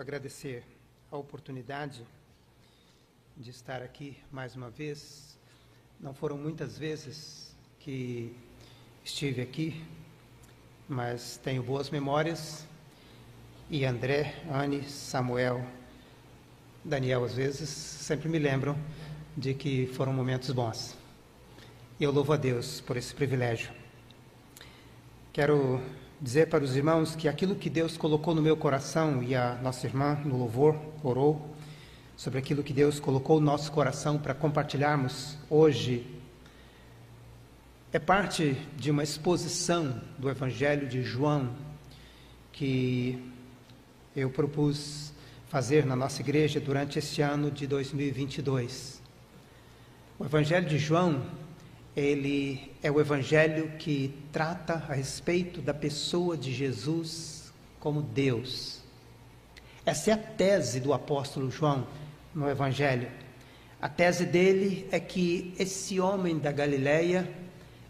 Quero 0.00 0.08
agradecer 0.16 0.64
a 1.12 1.16
oportunidade 1.18 2.06
de 3.36 3.50
estar 3.50 3.82
aqui 3.82 4.16
mais 4.32 4.56
uma 4.56 4.70
vez. 4.70 5.38
Não 6.00 6.14
foram 6.14 6.38
muitas 6.38 6.78
vezes 6.78 7.54
que 7.78 8.34
estive 9.04 9.42
aqui, 9.42 9.84
mas 10.88 11.36
tenho 11.44 11.62
boas 11.62 11.90
memórias. 11.90 12.66
E 13.68 13.84
André, 13.84 14.42
Anne, 14.50 14.88
Samuel, 14.88 15.62
Daniel, 16.82 17.22
às 17.22 17.34
vezes, 17.34 17.68
sempre 17.68 18.26
me 18.26 18.38
lembram 18.38 18.78
de 19.36 19.52
que 19.52 19.86
foram 19.88 20.14
momentos 20.14 20.50
bons. 20.50 20.96
Eu 22.00 22.10
louvo 22.10 22.32
a 22.32 22.38
Deus 22.38 22.80
por 22.80 22.96
esse 22.96 23.14
privilégio. 23.14 23.70
Quero 25.30 25.78
dizer 26.20 26.48
para 26.48 26.62
os 26.62 26.76
irmãos 26.76 27.16
que 27.16 27.26
aquilo 27.26 27.54
que 27.54 27.70
Deus 27.70 27.96
colocou 27.96 28.34
no 28.34 28.42
meu 28.42 28.56
coração, 28.56 29.22
e 29.22 29.34
a 29.34 29.54
nossa 29.62 29.86
irmã 29.86 30.18
no 30.24 30.36
louvor 30.36 30.76
orou, 31.02 31.54
sobre 32.14 32.38
aquilo 32.38 32.62
que 32.62 32.74
Deus 32.74 33.00
colocou 33.00 33.40
no 33.40 33.46
nosso 33.46 33.72
coração 33.72 34.18
para 34.18 34.34
compartilharmos 34.34 35.38
hoje, 35.48 36.06
é 37.90 37.98
parte 37.98 38.54
de 38.76 38.90
uma 38.90 39.02
exposição 39.02 40.00
do 40.18 40.28
Evangelho 40.28 40.86
de 40.86 41.02
João 41.02 41.50
que 42.52 43.18
eu 44.14 44.28
propus 44.28 45.14
fazer 45.48 45.86
na 45.86 45.96
nossa 45.96 46.20
igreja 46.20 46.60
durante 46.60 46.98
este 46.98 47.22
ano 47.22 47.50
de 47.50 47.66
2022. 47.66 49.00
O 50.18 50.24
Evangelho 50.26 50.68
de 50.68 50.78
João 50.78 51.24
ele 51.96 52.70
é 52.82 52.90
o 52.90 53.00
evangelho 53.00 53.72
que 53.78 54.14
trata 54.32 54.74
a 54.88 54.94
respeito 54.94 55.60
da 55.60 55.74
pessoa 55.74 56.36
de 56.36 56.52
Jesus 56.52 57.52
como 57.80 58.00
Deus. 58.00 58.80
Essa 59.84 60.10
é 60.10 60.14
a 60.14 60.18
tese 60.18 60.78
do 60.78 60.92
apóstolo 60.92 61.50
João 61.50 61.86
no 62.34 62.48
evangelho. 62.48 63.08
A 63.80 63.88
tese 63.88 64.26
dele 64.26 64.86
é 64.92 65.00
que 65.00 65.54
esse 65.58 65.98
homem 65.98 66.38
da 66.38 66.52
Galileia, 66.52 67.28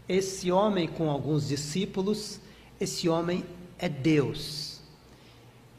esse 0.07 0.51
homem 0.51 0.87
com 0.87 1.09
alguns 1.09 1.47
discípulos, 1.47 2.39
esse 2.79 3.07
homem 3.07 3.45
é 3.77 3.87
Deus. 3.89 4.81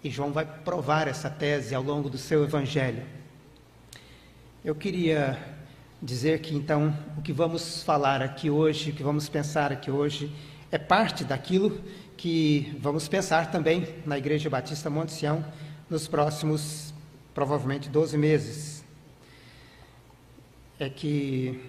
E 0.04 0.10
João 0.10 0.32
vai 0.32 0.44
provar 0.44 1.08
essa 1.08 1.30
tese 1.30 1.74
ao 1.74 1.82
longo 1.82 2.10
do 2.10 2.18
seu 2.18 2.44
evangelho. 2.44 3.04
Eu 4.64 4.74
queria 4.74 5.51
dizer 6.02 6.40
que 6.40 6.52
então 6.54 6.92
o 7.16 7.22
que 7.22 7.32
vamos 7.32 7.82
falar 7.84 8.20
aqui 8.20 8.50
hoje, 8.50 8.90
o 8.90 8.92
que 8.92 9.04
vamos 9.04 9.28
pensar 9.28 9.70
aqui 9.70 9.88
hoje, 9.90 10.34
é 10.70 10.76
parte 10.76 11.22
daquilo 11.22 11.80
que 12.16 12.76
vamos 12.80 13.06
pensar 13.06 13.52
também 13.52 13.86
na 14.04 14.18
Igreja 14.18 14.50
Batista 14.50 14.90
Monte 14.90 15.12
Sião 15.12 15.44
nos 15.88 16.08
próximos, 16.08 16.92
provavelmente, 17.32 17.88
12 17.88 18.18
meses. 18.18 18.84
É 20.78 20.88
que 20.88 21.60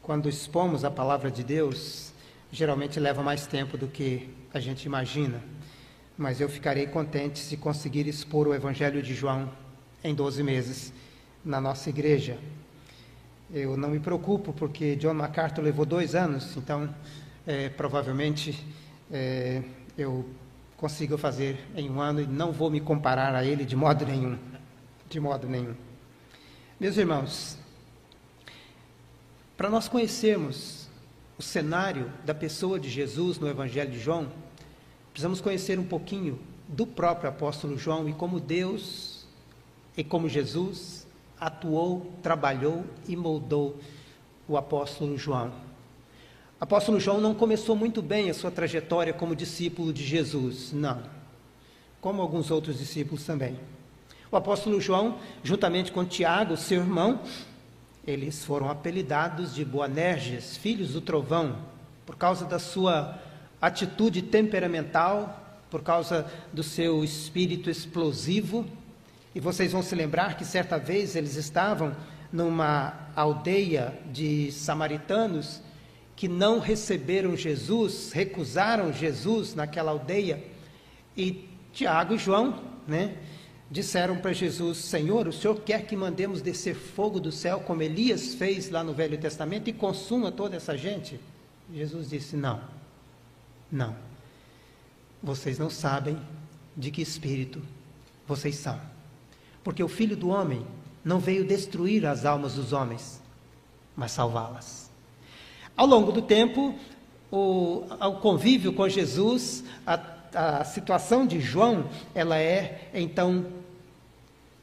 quando 0.00 0.28
expomos 0.28 0.84
a 0.84 0.90
palavra 0.90 1.30
de 1.30 1.44
Deus, 1.44 2.12
geralmente 2.50 2.98
leva 2.98 3.22
mais 3.22 3.46
tempo 3.46 3.78
do 3.78 3.86
que 3.86 4.28
a 4.52 4.58
gente 4.58 4.84
imagina, 4.84 5.40
mas 6.18 6.40
eu 6.40 6.48
ficarei 6.48 6.86
contente 6.86 7.38
se 7.38 7.56
conseguir 7.56 8.08
expor 8.08 8.48
o 8.48 8.54
Evangelho 8.54 9.00
de 9.00 9.14
João 9.14 9.48
em 10.02 10.14
12 10.14 10.42
meses 10.42 10.92
na 11.44 11.60
nossa 11.60 11.88
igreja. 11.90 12.38
Eu 13.54 13.76
não 13.76 13.90
me 13.90 14.00
preocupo, 14.00 14.50
porque 14.50 14.96
John 14.96 15.12
MacArthur 15.12 15.62
levou 15.62 15.84
dois 15.84 16.14
anos, 16.14 16.56
então 16.56 16.88
é, 17.46 17.68
provavelmente 17.68 18.66
é, 19.10 19.62
eu 19.98 20.24
consigo 20.74 21.18
fazer 21.18 21.60
em 21.76 21.90
um 21.90 22.00
ano 22.00 22.22
e 22.22 22.26
não 22.26 22.50
vou 22.50 22.70
me 22.70 22.80
comparar 22.80 23.34
a 23.34 23.44
ele 23.44 23.66
de 23.66 23.76
modo 23.76 24.06
nenhum. 24.06 24.38
De 25.06 25.20
modo 25.20 25.46
nenhum. 25.46 25.74
Meus 26.80 26.96
irmãos, 26.96 27.58
para 29.54 29.68
nós 29.68 29.86
conhecermos 29.86 30.88
o 31.36 31.42
cenário 31.42 32.10
da 32.24 32.34
pessoa 32.34 32.80
de 32.80 32.88
Jesus 32.88 33.38
no 33.38 33.46
Evangelho 33.46 33.90
de 33.90 34.00
João, 34.00 34.32
precisamos 35.12 35.42
conhecer 35.42 35.78
um 35.78 35.84
pouquinho 35.84 36.38
do 36.66 36.86
próprio 36.86 37.28
apóstolo 37.28 37.76
João 37.76 38.08
e 38.08 38.14
como 38.14 38.40
Deus 38.40 39.26
e 39.94 40.02
como 40.02 40.26
Jesus 40.26 41.01
atuou, 41.42 42.12
trabalhou 42.22 42.84
e 43.08 43.16
moldou 43.16 43.76
o 44.46 44.56
apóstolo 44.56 45.18
João. 45.18 45.48
O 46.60 46.62
apóstolo 46.62 47.00
João 47.00 47.20
não 47.20 47.34
começou 47.34 47.74
muito 47.74 48.00
bem 48.00 48.30
a 48.30 48.34
sua 48.34 48.52
trajetória 48.52 49.12
como 49.12 49.34
discípulo 49.34 49.92
de 49.92 50.04
Jesus, 50.04 50.72
não. 50.72 51.02
Como 52.00 52.22
alguns 52.22 52.52
outros 52.52 52.78
discípulos 52.78 53.24
também. 53.24 53.58
O 54.30 54.36
apóstolo 54.36 54.80
João, 54.80 55.18
juntamente 55.42 55.90
com 55.90 56.04
Tiago, 56.04 56.56
seu 56.56 56.80
irmão, 56.80 57.20
eles 58.06 58.44
foram 58.44 58.70
apelidados 58.70 59.52
de 59.52 59.64
Boanerges, 59.64 60.56
filhos 60.56 60.92
do 60.92 61.00
trovão, 61.00 61.58
por 62.06 62.14
causa 62.14 62.44
da 62.44 62.60
sua 62.60 63.20
atitude 63.60 64.22
temperamental, 64.22 65.60
por 65.68 65.82
causa 65.82 66.24
do 66.52 66.62
seu 66.62 67.02
espírito 67.02 67.68
explosivo, 67.68 68.64
e 69.34 69.40
vocês 69.40 69.72
vão 69.72 69.82
se 69.82 69.94
lembrar 69.94 70.36
que 70.36 70.44
certa 70.44 70.78
vez 70.78 71.16
eles 71.16 71.36
estavam 71.36 71.94
numa 72.32 73.08
aldeia 73.14 73.98
de 74.10 74.50
samaritanos 74.52 75.60
que 76.14 76.28
não 76.28 76.58
receberam 76.58 77.36
Jesus, 77.36 78.12
recusaram 78.12 78.92
Jesus 78.92 79.54
naquela 79.54 79.90
aldeia. 79.90 80.42
E 81.16 81.48
Tiago 81.72 82.14
e 82.14 82.18
João, 82.18 82.62
né, 82.86 83.16
disseram 83.70 84.18
para 84.18 84.32
Jesus: 84.32 84.78
Senhor, 84.78 85.26
o 85.26 85.32
Senhor 85.32 85.60
quer 85.60 85.86
que 85.86 85.96
mandemos 85.96 86.42
descer 86.42 86.74
fogo 86.74 87.18
do 87.18 87.32
céu, 87.32 87.60
como 87.60 87.82
Elias 87.82 88.34
fez 88.34 88.70
lá 88.70 88.84
no 88.84 88.92
Velho 88.92 89.18
Testamento, 89.18 89.68
e 89.68 89.72
consuma 89.72 90.30
toda 90.30 90.56
essa 90.56 90.76
gente? 90.76 91.18
Jesus 91.72 92.10
disse: 92.10 92.36
Não, 92.36 92.60
não. 93.70 93.96
Vocês 95.22 95.58
não 95.58 95.70
sabem 95.70 96.18
de 96.76 96.90
que 96.90 97.00
espírito 97.00 97.62
vocês 98.26 98.56
são. 98.56 98.91
Porque 99.62 99.82
o 99.82 99.88
Filho 99.88 100.16
do 100.16 100.28
Homem 100.28 100.66
não 101.04 101.18
veio 101.18 101.46
destruir 101.46 102.06
as 102.06 102.24
almas 102.24 102.54
dos 102.54 102.72
homens, 102.72 103.22
mas 103.96 104.12
salvá-las. 104.12 104.90
Ao 105.76 105.86
longo 105.86 106.12
do 106.12 106.22
tempo, 106.22 106.74
o, 107.30 107.84
o 107.88 108.12
convívio 108.20 108.72
com 108.72 108.88
Jesus, 108.88 109.64
a, 109.86 110.00
a 110.34 110.64
situação 110.64 111.26
de 111.26 111.40
João, 111.40 111.88
ela 112.14 112.38
é 112.38 112.90
então 112.94 113.46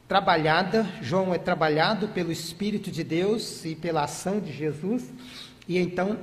trabalhada, 0.06 0.88
João 1.00 1.32
é 1.34 1.38
trabalhado 1.38 2.08
pelo 2.08 2.32
Espírito 2.32 2.90
de 2.90 3.04
Deus 3.04 3.64
e 3.64 3.74
pela 3.74 4.04
ação 4.04 4.40
de 4.40 4.52
Jesus, 4.52 5.12
e 5.68 5.78
então, 5.78 6.18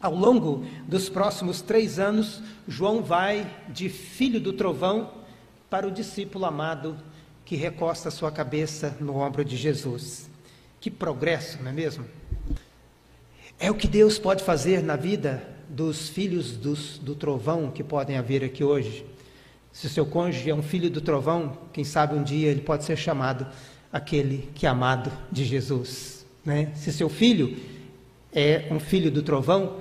ao 0.00 0.14
longo 0.14 0.66
dos 0.86 1.08
próximos 1.08 1.62
três 1.62 1.98
anos, 1.98 2.42
João 2.68 3.02
vai 3.02 3.50
de 3.68 3.88
filho 3.88 4.40
do 4.40 4.52
trovão 4.52 5.10
para 5.70 5.86
o 5.86 5.90
discípulo 5.90 6.44
amado 6.44 6.96
que 7.52 7.56
recosta 7.56 8.10
sua 8.10 8.32
cabeça 8.32 8.96
no 8.98 9.16
ombro 9.16 9.44
de 9.44 9.58
Jesus. 9.58 10.26
Que 10.80 10.90
progresso, 10.90 11.62
não 11.62 11.68
é 11.68 11.74
mesmo? 11.74 12.02
É 13.60 13.70
o 13.70 13.74
que 13.74 13.86
Deus 13.86 14.18
pode 14.18 14.42
fazer 14.42 14.82
na 14.82 14.96
vida 14.96 15.46
dos 15.68 16.08
filhos 16.08 16.56
dos, 16.56 16.96
do 16.96 17.14
trovão 17.14 17.70
que 17.70 17.84
podem 17.84 18.16
haver 18.16 18.42
aqui 18.42 18.64
hoje. 18.64 19.04
Se 19.70 19.86
o 19.86 19.90
seu 19.90 20.06
cônjuge 20.06 20.48
é 20.48 20.54
um 20.54 20.62
filho 20.62 20.88
do 20.88 21.02
trovão, 21.02 21.58
quem 21.74 21.84
sabe 21.84 22.14
um 22.14 22.22
dia 22.22 22.48
ele 22.48 22.62
pode 22.62 22.84
ser 22.84 22.96
chamado 22.96 23.46
aquele 23.92 24.48
que 24.54 24.64
é 24.64 24.70
amado 24.70 25.12
de 25.30 25.44
Jesus. 25.44 26.24
Né? 26.42 26.72
Se 26.74 26.90
seu 26.90 27.10
filho 27.10 27.54
é 28.32 28.66
um 28.70 28.80
filho 28.80 29.10
do 29.10 29.22
trovão, 29.22 29.76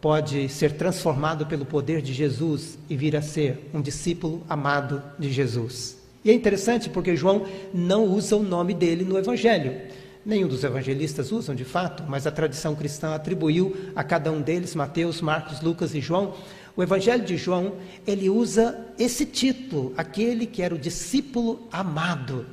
pode 0.00 0.48
ser 0.48 0.72
transformado 0.72 1.44
pelo 1.44 1.66
poder 1.66 2.00
de 2.00 2.14
Jesus 2.14 2.78
e 2.88 2.96
vir 2.96 3.14
a 3.14 3.20
ser 3.20 3.68
um 3.74 3.82
discípulo 3.82 4.42
amado 4.48 5.02
de 5.18 5.30
Jesus. 5.30 5.99
E 6.24 6.30
é 6.30 6.34
interessante 6.34 6.88
porque 6.88 7.16
João 7.16 7.46
não 7.72 8.04
usa 8.04 8.36
o 8.36 8.42
nome 8.42 8.74
dele 8.74 9.04
no 9.04 9.18
Evangelho. 9.18 9.80
Nenhum 10.24 10.48
dos 10.48 10.62
evangelistas 10.62 11.32
usam 11.32 11.54
de 11.54 11.64
fato, 11.64 12.04
mas 12.06 12.26
a 12.26 12.30
tradição 12.30 12.74
cristã 12.74 13.14
atribuiu 13.14 13.74
a 13.96 14.04
cada 14.04 14.30
um 14.30 14.42
deles, 14.42 14.74
Mateus, 14.74 15.22
Marcos, 15.22 15.62
Lucas 15.62 15.94
e 15.94 16.00
João. 16.00 16.34
O 16.76 16.82
Evangelho 16.82 17.24
de 17.24 17.38
João, 17.38 17.76
ele 18.06 18.28
usa 18.28 18.86
esse 18.98 19.24
título, 19.24 19.94
aquele 19.96 20.44
que 20.44 20.62
era 20.62 20.74
o 20.74 20.78
discípulo 20.78 21.66
amado. 21.72 22.46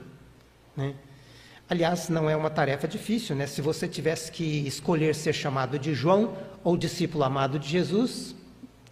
Né? 0.77 0.95
Aliás, 1.69 2.07
não 2.07 2.29
é 2.29 2.35
uma 2.37 2.49
tarefa 2.49 2.87
difícil, 2.87 3.35
né? 3.35 3.45
Se 3.45 3.61
você 3.61 3.85
tivesse 3.85 4.31
que 4.31 4.65
escolher 4.65 5.13
ser 5.13 5.33
chamado 5.33 5.77
de 5.77 5.93
João 5.93 6.37
ou 6.63 6.77
discípulo 6.77 7.25
amado 7.25 7.59
de 7.59 7.67
Jesus, 7.67 8.33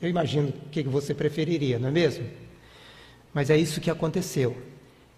eu 0.02 0.10
imagino 0.10 0.50
o 0.50 0.70
que 0.70 0.84
você 0.84 1.14
preferiria, 1.14 1.80
não 1.80 1.88
é 1.88 1.92
mesmo? 1.92 2.26
Mas 3.36 3.50
é 3.50 3.58
isso 3.58 3.82
que 3.82 3.92
aconteceu. 3.92 4.56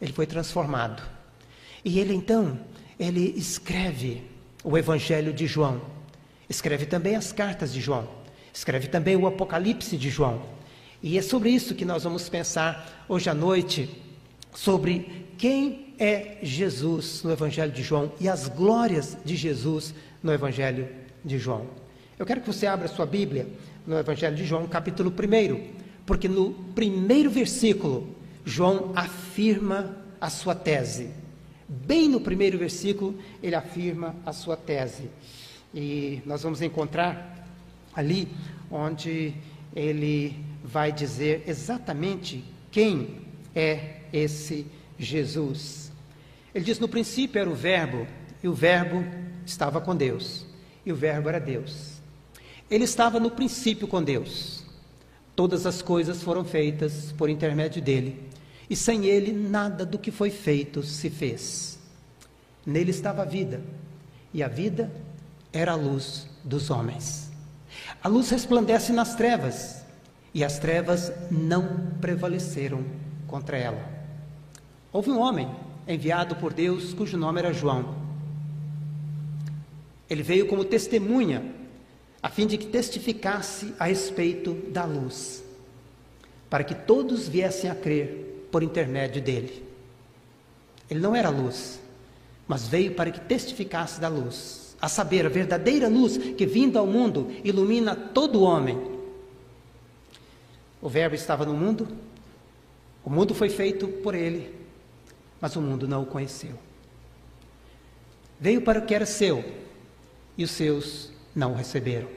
Ele 0.02 0.12
foi 0.12 0.26
transformado. 0.26 1.04
E 1.86 2.00
ele 2.00 2.16
então, 2.16 2.60
ele 3.00 3.36
escreve 3.38 4.24
o 4.64 4.76
Evangelho 4.76 5.32
de 5.32 5.46
João. 5.46 5.80
Escreve 6.50 6.88
também 6.88 7.16
as 7.16 7.32
cartas 7.32 7.72
de 7.72 7.80
João. 7.80 8.10
Escreve 8.52 8.88
também 8.88 9.16
o 9.16 9.28
Apocalipse 9.28 9.96
de 9.96 10.10
João. 10.10 10.42
E 11.02 11.16
é 11.16 11.22
sobre 11.22 11.52
isso 11.52 11.76
que 11.76 11.86
nós 11.86 12.06
vamos 12.06 12.28
pensar 12.28 13.06
hoje 13.08 13.30
à 13.30 13.36
noite, 13.36 13.88
sobre 14.52 15.28
quem 15.38 15.94
é 16.00 16.40
Jesus 16.42 17.22
no 17.22 17.32
Evangelho 17.32 17.72
de 17.72 17.84
João 17.84 18.12
e 18.20 18.28
as 18.28 18.48
glórias 18.48 19.16
de 19.24 19.36
Jesus 19.36 19.94
no 20.24 20.34
Evangelho 20.34 20.90
de 21.24 21.38
João. 21.38 21.68
Eu 22.18 22.26
quero 22.26 22.42
que 22.42 22.48
você 22.48 22.66
abra 22.66 22.88
sua 22.88 23.06
Bíblia 23.06 23.48
no 23.86 23.96
Evangelho 23.96 24.36
de 24.36 24.44
João, 24.44 24.68
capítulo 24.68 25.12
1, 25.12 25.87
porque 26.08 26.30
no 26.30 26.54
primeiro 26.74 27.30
versículo, 27.30 28.16
João 28.46 28.94
afirma 28.96 29.98
a 30.22 30.30
sua 30.30 30.56
tese. 30.56 31.10
Bem 31.68 32.08
no 32.08 32.22
primeiro 32.22 32.58
versículo, 32.58 33.20
ele 33.44 33.54
afirma 33.54 34.16
a 34.26 34.32
sua 34.32 34.56
tese. 34.56 35.10
E 35.76 36.22
nós 36.26 36.42
vamos 36.42 36.62
encontrar 36.62 37.46
ali 37.94 38.30
onde 38.72 39.34
ele 39.76 40.34
vai 40.64 40.94
dizer 40.94 41.44
exatamente 41.46 42.42
quem 42.72 43.18
é 43.54 43.98
esse 44.14 44.66
Jesus. 44.98 45.92
Ele 46.56 46.64
diz: 46.64 46.80
No 46.80 46.88
princípio 46.88 47.38
era 47.38 47.50
o 47.50 47.54
Verbo, 47.54 48.08
e 48.42 48.48
o 48.48 48.54
Verbo 48.54 49.04
estava 49.46 49.82
com 49.82 49.94
Deus, 49.94 50.46
e 50.86 50.92
o 50.92 50.96
Verbo 50.96 51.28
era 51.28 51.40
Deus. 51.40 51.98
Ele 52.72 52.86
estava 52.86 53.20
no 53.20 53.30
princípio 53.30 53.90
com 53.90 54.02
Deus. 54.02 54.57
Todas 55.38 55.68
as 55.68 55.84
coisas 55.84 56.24
foram 56.24 56.44
feitas 56.44 57.14
por 57.16 57.30
intermédio 57.30 57.80
dele, 57.80 58.28
e 58.68 58.76
sem 58.76 59.06
ele 59.06 59.32
nada 59.32 59.86
do 59.86 60.00
que 60.00 60.10
foi 60.10 60.32
feito 60.32 60.82
se 60.82 61.12
fez. 61.12 61.78
Nele 62.66 62.90
estava 62.90 63.22
a 63.22 63.26
vida, 63.26 63.62
e 64.34 64.42
a 64.42 64.48
vida 64.48 64.92
era 65.54 65.74
a 65.74 65.76
luz 65.76 66.28
dos 66.44 66.72
homens. 66.72 67.32
A 68.04 68.08
luz 68.08 68.32
resplandece 68.32 68.92
nas 68.92 69.14
trevas, 69.14 69.86
e 70.34 70.44
as 70.44 70.58
trevas 70.58 71.14
não 71.30 71.92
prevaleceram 72.02 72.84
contra 73.28 73.58
ela. 73.58 73.88
Houve 74.92 75.12
um 75.12 75.20
homem 75.20 75.48
enviado 75.88 76.36
por 76.38 76.52
Deus 76.52 76.96
cujo 76.96 77.16
nome 77.16 77.42
era 77.42 77.54
João. 77.54 77.94
Ele 80.10 80.24
veio 80.24 80.48
como 80.48 80.66
testemunha, 80.66 81.57
a 82.28 82.30
fim 82.30 82.46
de 82.46 82.58
que 82.58 82.66
testificasse 82.66 83.74
a 83.80 83.86
respeito 83.86 84.54
da 84.54 84.84
luz, 84.84 85.42
para 86.50 86.62
que 86.62 86.76
todos 86.76 87.26
viessem 87.26 87.70
a 87.70 87.74
crer 87.74 88.50
por 88.52 88.62
intermédio 88.62 89.22
dele. 89.22 89.64
Ele 90.90 91.00
não 91.00 91.16
era 91.16 91.30
luz, 91.30 91.80
mas 92.46 92.68
veio 92.68 92.94
para 92.96 93.12
que 93.12 93.22
testificasse 93.22 94.02
da 94.02 94.10
luz, 94.10 94.76
a 94.82 94.90
saber, 94.90 95.26
a 95.26 95.30
verdadeira 95.30 95.88
luz 95.88 96.18
que 96.18 96.46
vindo 96.46 96.78
ao 96.78 96.86
mundo 96.86 97.32
ilumina 97.46 97.96
todo 97.96 98.44
homem. 98.44 98.78
O 100.82 100.90
Verbo 100.90 101.16
estava 101.16 101.46
no 101.46 101.54
mundo, 101.54 101.88
o 103.06 103.10
mundo 103.10 103.34
foi 103.34 103.48
feito 103.48 103.88
por 103.88 104.14
ele, 104.14 104.54
mas 105.40 105.56
o 105.56 105.62
mundo 105.62 105.88
não 105.88 106.04
o 106.04 106.06
conheceu. 106.06 106.60
Veio 108.38 108.62
para 108.64 108.80
o 108.80 108.86
que 108.86 108.94
era 108.94 109.06
seu, 109.06 109.46
e 110.38 110.44
os 110.44 110.52
seus 110.52 111.10
não 111.34 111.54
o 111.54 111.56
receberam. 111.56 112.17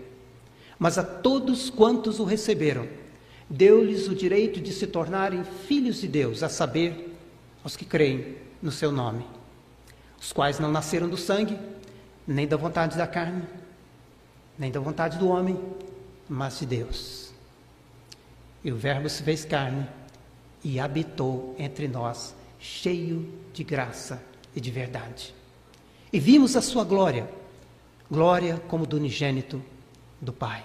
Mas 0.80 0.96
a 0.96 1.04
todos 1.04 1.68
quantos 1.68 2.18
o 2.18 2.24
receberam, 2.24 2.88
deu-lhes 3.50 4.08
o 4.08 4.14
direito 4.14 4.58
de 4.58 4.72
se 4.72 4.86
tornarem 4.86 5.44
filhos 5.44 6.00
de 6.00 6.08
Deus, 6.08 6.42
a 6.42 6.48
saber, 6.48 7.14
aos 7.62 7.76
que 7.76 7.84
creem 7.84 8.36
no 8.62 8.72
seu 8.72 8.90
nome, 8.90 9.26
os 10.18 10.32
quais 10.32 10.58
não 10.58 10.72
nasceram 10.72 11.06
do 11.06 11.18
sangue, 11.18 11.58
nem 12.26 12.48
da 12.48 12.56
vontade 12.56 12.96
da 12.96 13.06
carne, 13.06 13.42
nem 14.58 14.70
da 14.70 14.80
vontade 14.80 15.18
do 15.18 15.28
homem, 15.28 15.60
mas 16.26 16.60
de 16.60 16.64
Deus. 16.64 17.30
E 18.64 18.72
o 18.72 18.76
Verbo 18.76 19.10
se 19.10 19.22
fez 19.22 19.44
carne 19.44 19.86
e 20.64 20.80
habitou 20.80 21.54
entre 21.58 21.88
nós 21.88 22.34
cheio 22.58 23.30
de 23.52 23.62
graça 23.62 24.22
e 24.56 24.60
de 24.62 24.70
verdade. 24.70 25.34
E 26.10 26.18
vimos 26.18 26.56
a 26.56 26.62
sua 26.62 26.84
glória, 26.84 27.28
glória 28.10 28.62
como 28.66 28.86
do 28.86 28.96
unigênito 28.96 29.62
do 30.20 30.32
Pai. 30.32 30.64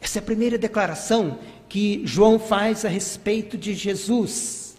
Essa 0.00 0.18
é 0.18 0.20
a 0.20 0.24
primeira 0.24 0.58
declaração 0.58 1.38
que 1.68 2.02
João 2.04 2.38
faz 2.38 2.84
a 2.84 2.88
respeito 2.88 3.56
de 3.56 3.74
Jesus. 3.74 4.76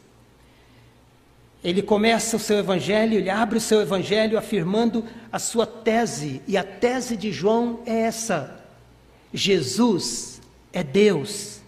Ele 1.63 1.81
começa 1.81 2.35
o 2.35 2.39
seu 2.39 2.57
evangelho, 2.57 3.17
ele 3.17 3.29
abre 3.29 3.57
o 3.57 3.61
seu 3.61 3.81
evangelho 3.81 4.37
afirmando 4.37 5.05
a 5.31 5.39
sua 5.39 5.65
tese, 5.65 6.41
e 6.45 6.57
a 6.57 6.63
tese 6.63 7.15
de 7.15 7.31
João 7.31 7.79
é 7.85 8.01
essa: 8.01 8.63
Jesus 9.33 10.41
é 10.73 10.83
Deus. 10.83 11.61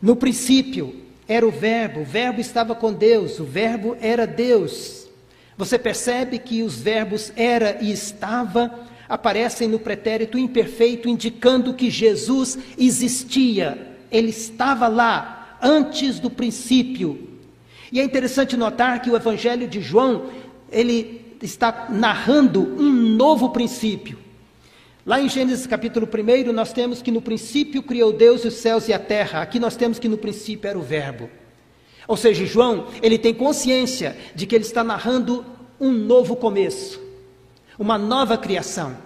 No 0.00 0.14
princípio, 0.14 1.02
era 1.26 1.46
o 1.46 1.50
Verbo, 1.50 2.00
o 2.00 2.04
Verbo 2.04 2.40
estava 2.40 2.74
com 2.74 2.92
Deus, 2.92 3.40
o 3.40 3.44
Verbo 3.44 3.96
era 4.00 4.26
Deus. 4.26 5.08
Você 5.56 5.78
percebe 5.78 6.38
que 6.38 6.62
os 6.62 6.76
verbos 6.76 7.32
era 7.34 7.82
e 7.82 7.90
estava 7.90 8.86
aparecem 9.08 9.68
no 9.68 9.78
pretérito 9.78 10.38
imperfeito, 10.38 11.08
indicando 11.08 11.74
que 11.74 11.90
Jesus 11.90 12.58
existia, 12.78 13.96
ele 14.10 14.30
estava 14.30 14.88
lá 14.88 15.58
antes 15.62 16.18
do 16.18 16.30
princípio. 16.30 17.28
E 17.90 18.00
é 18.00 18.04
interessante 18.04 18.56
notar 18.56 19.00
que 19.00 19.10
o 19.10 19.16
Evangelho 19.16 19.68
de 19.68 19.80
João, 19.80 20.26
ele 20.70 21.24
está 21.42 21.86
narrando 21.90 22.60
um 22.60 22.90
novo 22.90 23.50
princípio. 23.50 24.18
Lá 25.04 25.20
em 25.20 25.28
Gênesis 25.28 25.66
capítulo 25.68 26.08
1, 26.08 26.52
nós 26.52 26.72
temos 26.72 27.00
que 27.00 27.12
no 27.12 27.22
princípio 27.22 27.82
criou 27.82 28.12
Deus 28.12 28.44
os 28.44 28.54
céus 28.54 28.88
e 28.88 28.92
a 28.92 28.98
terra. 28.98 29.40
Aqui 29.40 29.60
nós 29.60 29.76
temos 29.76 30.00
que 30.00 30.08
no 30.08 30.18
princípio 30.18 30.68
era 30.68 30.78
o 30.78 30.82
Verbo. 30.82 31.30
Ou 32.08 32.16
seja, 32.16 32.44
João, 32.44 32.88
ele 33.02 33.18
tem 33.18 33.32
consciência 33.32 34.16
de 34.34 34.46
que 34.46 34.54
ele 34.54 34.64
está 34.64 34.82
narrando 34.82 35.44
um 35.80 35.92
novo 35.92 36.34
começo, 36.34 37.00
uma 37.78 37.98
nova 37.98 38.36
criação. 38.36 38.96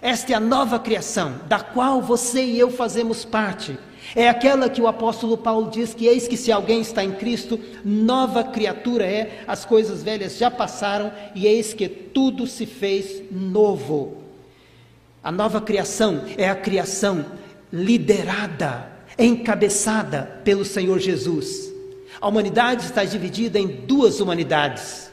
Esta 0.00 0.32
é 0.32 0.36
a 0.36 0.40
nova 0.40 0.78
criação, 0.78 1.34
da 1.46 1.60
qual 1.60 2.00
você 2.00 2.44
e 2.44 2.58
eu 2.58 2.70
fazemos 2.70 3.24
parte. 3.24 3.78
É 4.14 4.28
aquela 4.28 4.68
que 4.68 4.80
o 4.80 4.88
apóstolo 4.88 5.38
Paulo 5.38 5.70
diz 5.70 5.94
que 5.94 6.06
eis 6.06 6.26
que 6.26 6.36
se 6.36 6.50
alguém 6.50 6.80
está 6.80 7.04
em 7.04 7.12
Cristo, 7.12 7.58
nova 7.84 8.42
criatura 8.42 9.04
é, 9.06 9.44
as 9.46 9.64
coisas 9.64 10.02
velhas 10.02 10.36
já 10.36 10.50
passaram 10.50 11.12
e 11.34 11.46
eis 11.46 11.72
que 11.72 11.88
tudo 11.88 12.46
se 12.46 12.66
fez 12.66 13.22
novo. 13.30 14.18
A 15.22 15.30
nova 15.30 15.60
criação 15.60 16.24
é 16.36 16.48
a 16.48 16.56
criação 16.56 17.24
liderada, 17.72 18.90
encabeçada 19.18 20.40
pelo 20.44 20.64
Senhor 20.64 20.98
Jesus. 20.98 21.72
A 22.20 22.28
humanidade 22.28 22.84
está 22.84 23.04
dividida 23.04 23.58
em 23.58 23.66
duas 23.66 24.20
humanidades. 24.20 25.10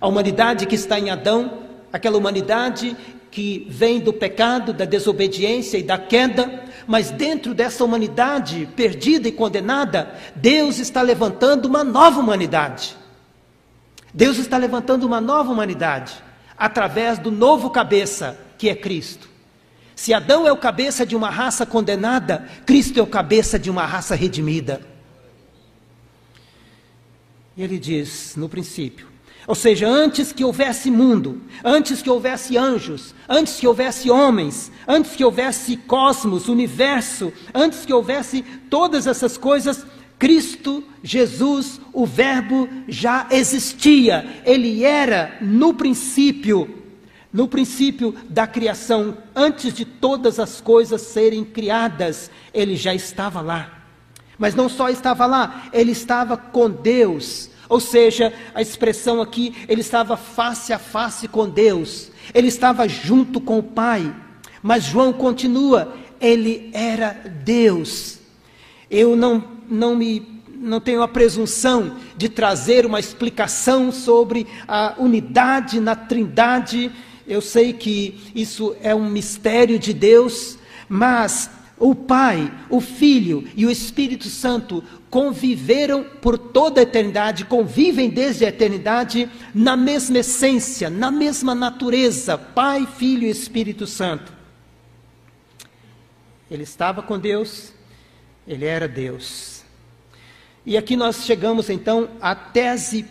A 0.00 0.08
humanidade 0.08 0.66
que 0.66 0.74
está 0.74 0.98
em 0.98 1.10
Adão, 1.10 1.62
aquela 1.92 2.16
humanidade 2.16 2.96
que 3.30 3.66
vem 3.68 4.00
do 4.00 4.12
pecado, 4.12 4.72
da 4.72 4.84
desobediência 4.84 5.78
e 5.78 5.82
da 5.82 5.98
queda, 5.98 6.64
mas 6.86 7.10
dentro 7.10 7.54
dessa 7.54 7.84
humanidade 7.84 8.68
perdida 8.76 9.28
e 9.28 9.32
condenada, 9.32 10.14
Deus 10.34 10.78
está 10.78 11.02
levantando 11.02 11.66
uma 11.66 11.84
nova 11.84 12.20
humanidade. 12.20 12.96
Deus 14.12 14.38
está 14.38 14.58
levantando 14.58 15.04
uma 15.04 15.20
nova 15.20 15.50
humanidade 15.50 16.14
através 16.56 17.18
do 17.18 17.30
novo 17.30 17.70
cabeça, 17.70 18.38
que 18.58 18.68
é 18.68 18.74
Cristo. 18.74 19.28
Se 19.94 20.12
Adão 20.12 20.46
é 20.46 20.52
o 20.52 20.56
cabeça 20.56 21.06
de 21.06 21.16
uma 21.16 21.30
raça 21.30 21.64
condenada, 21.64 22.46
Cristo 22.66 22.98
é 22.98 23.02
o 23.02 23.06
cabeça 23.06 23.58
de 23.58 23.70
uma 23.70 23.86
raça 23.86 24.14
redimida. 24.14 24.80
E 27.56 27.62
ele 27.62 27.78
diz 27.78 28.34
no 28.36 28.48
princípio, 28.48 29.11
ou 29.46 29.54
seja, 29.54 29.88
antes 29.88 30.32
que 30.32 30.44
houvesse 30.44 30.90
mundo, 30.90 31.40
antes 31.64 32.00
que 32.00 32.08
houvesse 32.08 32.56
anjos, 32.56 33.14
antes 33.28 33.58
que 33.58 33.66
houvesse 33.66 34.10
homens, 34.10 34.70
antes 34.86 35.16
que 35.16 35.24
houvesse 35.24 35.76
cosmos, 35.76 36.48
universo, 36.48 37.32
antes 37.52 37.84
que 37.84 37.92
houvesse 37.92 38.42
todas 38.70 39.06
essas 39.06 39.36
coisas, 39.36 39.84
Cristo, 40.18 40.84
Jesus, 41.02 41.80
o 41.92 42.06
Verbo 42.06 42.68
já 42.86 43.26
existia, 43.30 44.42
ele 44.44 44.84
era 44.84 45.36
no 45.40 45.74
princípio 45.74 46.82
no 47.32 47.48
princípio 47.48 48.14
da 48.28 48.46
criação, 48.46 49.16
antes 49.34 49.72
de 49.72 49.86
todas 49.86 50.38
as 50.38 50.60
coisas 50.60 51.00
serem 51.00 51.44
criadas, 51.44 52.30
ele 52.52 52.76
já 52.76 52.94
estava 52.94 53.40
lá. 53.40 53.78
Mas 54.38 54.54
não 54.54 54.68
só 54.68 54.90
estava 54.90 55.24
lá, 55.24 55.68
ele 55.72 55.92
estava 55.92 56.36
com 56.36 56.68
Deus. 56.68 57.48
Ou 57.72 57.80
seja, 57.80 58.32
a 58.54 58.60
expressão 58.60 59.20
aqui, 59.20 59.54
ele 59.68 59.80
estava 59.80 60.16
face 60.16 60.72
a 60.72 60.78
face 60.78 61.26
com 61.26 61.48
Deus, 61.48 62.10
ele 62.34 62.48
estava 62.48 62.86
junto 62.88 63.40
com 63.40 63.58
o 63.58 63.62
Pai. 63.62 64.14
Mas 64.62 64.84
João 64.84 65.12
continua, 65.12 65.94
ele 66.20 66.70
era 66.72 67.12
Deus. 67.44 68.18
Eu 68.90 69.16
não, 69.16 69.42
não 69.68 69.96
me 69.96 70.30
não 70.54 70.80
tenho 70.80 71.02
a 71.02 71.08
presunção 71.08 71.96
de 72.16 72.28
trazer 72.28 72.86
uma 72.86 73.00
explicação 73.00 73.90
sobre 73.90 74.46
a 74.68 74.94
unidade 74.96 75.80
na 75.80 75.96
Trindade 75.96 76.92
eu 77.26 77.40
sei 77.40 77.72
que 77.72 78.20
isso 78.34 78.74
é 78.82 78.94
um 78.94 79.08
mistério 79.08 79.78
de 79.78 79.92
Deus, 79.92 80.58
mas 80.88 81.48
o 81.82 81.96
Pai, 81.96 82.54
o 82.70 82.80
Filho 82.80 83.42
e 83.56 83.66
o 83.66 83.70
Espírito 83.70 84.28
Santo 84.28 84.84
conviveram 85.10 86.04
por 86.04 86.38
toda 86.38 86.80
a 86.80 86.84
eternidade, 86.84 87.44
convivem 87.44 88.08
desde 88.08 88.44
a 88.44 88.50
eternidade 88.50 89.28
na 89.52 89.76
mesma 89.76 90.18
essência, 90.18 90.88
na 90.88 91.10
mesma 91.10 91.56
natureza, 91.56 92.38
Pai, 92.38 92.86
Filho 92.86 93.26
e 93.26 93.30
Espírito 93.30 93.84
Santo. 93.84 94.32
Ele 96.48 96.62
estava 96.62 97.02
com 97.02 97.18
Deus, 97.18 97.72
ele 98.46 98.64
era 98.64 98.86
Deus. 98.86 99.64
E 100.64 100.76
aqui 100.76 100.94
nós 100.94 101.24
chegamos 101.24 101.68
então 101.68 102.10
à 102.20 102.32
tese 102.32 103.04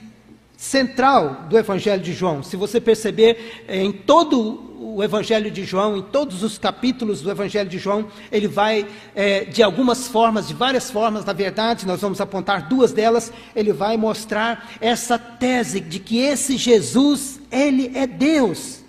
central 0.56 1.48
do 1.50 1.58
Evangelho 1.58 2.01
de 2.01 2.13
João. 2.13 2.42
Se 2.42 2.56
você 2.56 2.80
perceber, 2.80 3.66
em 3.68 3.92
todo 3.92 4.71
o 4.82 5.04
Evangelho 5.04 5.52
de 5.52 5.64
João, 5.64 5.96
em 5.96 6.02
todos 6.02 6.42
os 6.42 6.58
capítulos 6.58 7.22
do 7.22 7.30
Evangelho 7.30 7.70
de 7.70 7.78
João, 7.78 8.08
ele 8.32 8.48
vai, 8.48 8.88
é, 9.14 9.46
de 9.46 9.62
algumas 9.62 10.08
formas, 10.08 10.48
de 10.48 10.56
várias 10.56 10.90
formas, 10.90 11.24
na 11.24 11.34
verdade, 11.34 11.86
nós 11.86 12.02
vamos 12.02 12.20
apontar 12.20 12.68
duas 12.68 12.92
delas, 12.92 13.32
ele 13.56 13.72
vai 13.72 13.96
mostrar 13.96 14.72
essa 14.82 15.20
tese 15.20 15.80
de 15.80 16.00
que 16.00 16.18
esse 16.18 16.58
Jesus, 16.58 17.40
ele 17.52 17.92
é 17.96 18.08
Deus. 18.08 18.82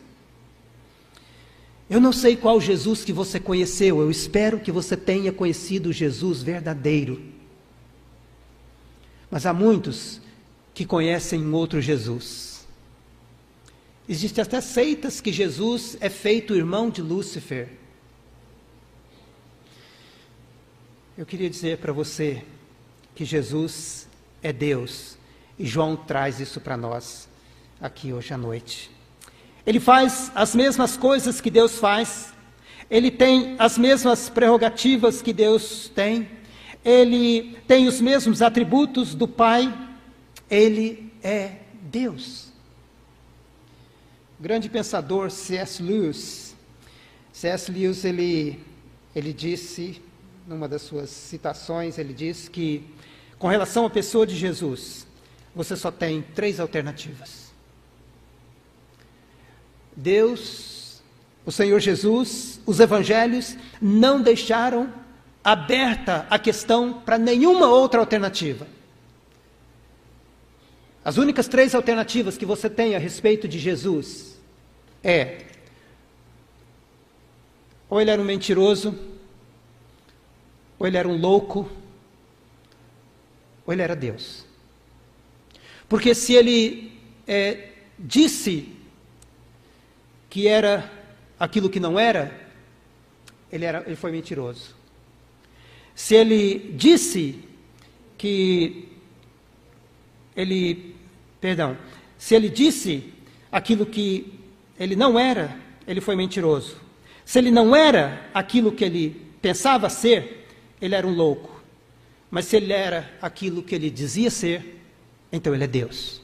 Eu 1.91 2.01
não 2.01 2.13
sei 2.13 2.37
qual 2.37 2.59
Jesus 2.59 3.05
que 3.05 3.13
você 3.13 3.39
conheceu, 3.39 4.01
eu 4.01 4.11
espero 4.11 4.61
que 4.61 4.73
você 4.73 4.97
tenha 4.97 5.31
conhecido 5.31 5.91
o 5.91 5.93
Jesus 5.93 6.43
verdadeiro. 6.43 7.21
Mas 9.31 9.45
há 9.45 9.53
muitos 9.53 10.23
que 10.73 10.87
conhecem 10.87 11.53
outro 11.53 11.83
Jesus. 11.83 12.52
Existem 14.13 14.43
até 14.43 14.61
seitas 14.61 15.23
que 15.23 15.33
Jesus 15.33 15.97
é 15.99 16.11
feito 16.11 16.55
irmão 16.55 16.91
de 16.91 17.01
Lúcifer. 17.01 17.71
Eu 21.17 21.25
queria 21.25 21.49
dizer 21.49 21.79
para 21.79 21.95
você 21.95 22.45
que 23.15 23.25
Jesus 23.25 24.07
é 24.43 24.53
Deus 24.53 25.17
e 25.59 25.65
João 25.65 25.97
traz 25.97 26.41
isso 26.41 26.61
para 26.61 26.77
nós 26.77 27.27
aqui 27.81 28.13
hoje 28.13 28.35
à 28.35 28.37
noite. 28.37 28.91
Ele 29.65 29.81
faz 29.81 30.31
as 30.35 30.55
mesmas 30.55 30.95
coisas 30.95 31.41
que 31.41 31.51
Deus 31.51 31.79
faz, 31.79 32.35
ele 32.91 33.11
tem 33.11 33.57
as 33.59 33.79
mesmas 33.79 34.29
prerrogativas 34.29 35.23
que 35.23 35.33
Deus 35.33 35.89
tem, 35.89 36.29
ele 36.85 37.57
tem 37.67 37.89
os 37.89 37.99
mesmos 37.99 38.43
atributos 38.43 39.15
do 39.15 39.27
Pai, 39.27 39.73
ele 40.51 41.11
é 41.23 41.61
Deus 41.85 42.52
grande 44.43 44.69
pensador 44.69 45.31
C.S. 45.31 45.81
Lewis, 45.81 46.57
C.S. 47.33 47.71
Lewis 47.71 48.05
ele, 48.05 48.59
ele 49.15 49.33
disse, 49.33 50.03
numa 50.49 50.67
das 50.67 50.83
suas 50.83 51.11
citações, 51.11 51.97
ele 51.97 52.13
diz 52.13 52.49
que 52.49 52.85
com 53.39 53.47
relação 53.47 53.87
à 53.87 53.91
pessoa 53.91 54.27
de 54.27 54.35
Jesus, 54.35 55.07
você 55.55 55.77
só 55.77 55.93
tem 55.93 56.23
três 56.35 56.59
alternativas. 56.59 57.53
Deus, 59.95 61.01
o 61.47 61.53
Senhor 61.53 61.79
Jesus, 61.79 62.61
os 62.67 62.81
evangelhos 62.81 63.57
não 63.81 64.21
deixaram 64.21 64.93
aberta 65.45 66.27
a 66.29 66.37
questão 66.37 66.95
para 66.95 67.17
nenhuma 67.17 67.69
outra 67.69 68.01
alternativa. 68.01 68.67
As 71.05 71.17
únicas 71.17 71.47
três 71.47 71.77
alternativas 71.77 72.37
que 72.37 72.47
você 72.47 72.69
tem 72.69 72.97
a 72.97 72.99
respeito 72.99 73.47
de 73.47 73.61
Jesus 73.61 74.32
é: 75.03 75.45
ou 77.89 78.01
ele 78.01 78.11
era 78.11 78.21
um 78.21 78.25
mentiroso, 78.25 78.99
ou 80.79 80.87
ele 80.87 80.97
era 80.97 81.09
um 81.09 81.17
louco, 81.17 81.71
ou 83.67 83.73
ele 83.73 83.83
era 83.83 83.95
Deus. 83.95 84.47
Porque 85.89 86.15
se 86.15 86.33
ele 86.33 86.93
é, 87.27 87.69
disse 87.99 88.69
que 90.31 90.49
era 90.49 90.91
aquilo 91.39 91.69
que 91.69 91.79
não 91.79 91.99
era, 91.99 92.35
ele, 93.51 93.65
era, 93.67 93.83
ele 93.85 93.97
foi 93.97 94.11
mentiroso. 94.11 94.75
Se 95.95 96.15
ele 96.15 96.73
disse 96.75 97.45
que 98.17 98.89
ele, 100.35 100.97
perdão, 101.41 101.77
se 102.17 102.35
ele 102.35 102.49
disse 102.49 103.13
aquilo 103.51 103.85
que 103.85 104.42
ele 104.79 104.97
não 104.97 105.19
era, 105.19 105.57
ele 105.87 106.01
foi 106.01 106.17
mentiroso. 106.17 106.77
Se 107.25 107.39
ele 107.39 107.51
não 107.51 107.75
era 107.75 108.29
aquilo 108.35 108.73
que 108.73 108.85
ele 108.85 109.23
pensava 109.41 109.89
ser, 109.89 110.47
ele 110.81 110.95
era 110.95 111.07
um 111.07 111.15
louco. 111.15 111.63
Mas 112.31 112.47
se 112.47 112.57
ele 112.57 112.73
era 112.73 113.11
aquilo 113.21 113.63
que 113.63 113.75
ele 113.75 113.91
dizia 113.91 114.31
ser, 114.31 114.81
então 115.31 115.55
ele 115.55 115.65
é 115.65 115.67
Deus. 115.67 116.21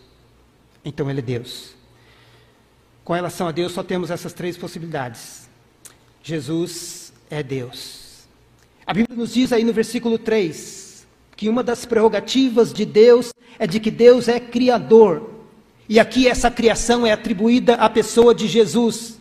Então 0.85 1.11
ele 1.11 1.21
é 1.21 1.23
Deus. 1.23 1.75
Com 3.05 3.12
relação 3.12 3.49
a 3.49 3.52
Deus, 3.52 3.73
só 3.73 3.83
temos 3.83 4.11
essas 4.11 4.33
três 4.33 4.57
possibilidades. 4.57 5.49
Jesus 6.23 7.12
é 7.31 7.43
Deus. 7.43 8.26
A 8.87 8.93
Bíblia 8.93 9.17
nos 9.17 9.35
diz 9.35 9.52
aí 9.52 9.64
no 9.64 9.73
versículo 9.73 10.19
3 10.19 11.07
que 11.37 11.49
uma 11.49 11.62
das 11.62 11.85
prerrogativas 11.85 12.73
de 12.73 12.85
Deus 12.85 13.33
é 13.59 13.67
de 13.67 13.78
que 13.78 13.90
Deus 13.90 14.28
é 14.28 14.40
criador. 14.40 15.38
E 15.88 15.99
aqui 15.99 16.28
essa 16.28 16.50
criação 16.50 17.07
é 17.07 17.12
atribuída 17.12 17.75
à 17.75 17.88
pessoa 17.88 18.35
de 18.35 18.47
Jesus. 18.47 19.18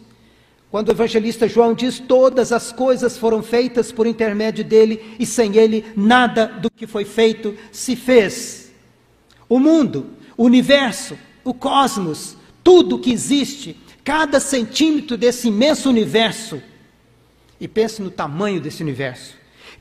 Quando 0.69 0.89
o 0.89 0.91
evangelista 0.91 1.47
João 1.47 1.73
diz: 1.73 1.97
Todas 1.99 2.51
as 2.51 2.73
coisas 2.73 3.17
foram 3.17 3.41
feitas 3.41 3.91
por 3.91 4.05
intermédio 4.05 4.65
dele, 4.65 5.15
e 5.17 5.25
sem 5.25 5.55
ele 5.55 5.85
nada 5.95 6.47
do 6.47 6.69
que 6.69 6.85
foi 6.85 7.05
feito 7.05 7.55
se 7.71 7.95
fez. 7.95 8.73
O 9.47 9.59
mundo, 9.59 10.07
o 10.35 10.43
universo, 10.43 11.17
o 11.41 11.53
cosmos, 11.53 12.35
tudo 12.61 12.99
que 12.99 13.13
existe, 13.13 13.77
cada 14.03 14.41
centímetro 14.41 15.15
desse 15.15 15.47
imenso 15.47 15.89
universo, 15.89 16.61
e 17.61 17.67
pense 17.67 18.01
no 18.01 18.11
tamanho 18.11 18.59
desse 18.59 18.83
universo, 18.83 19.35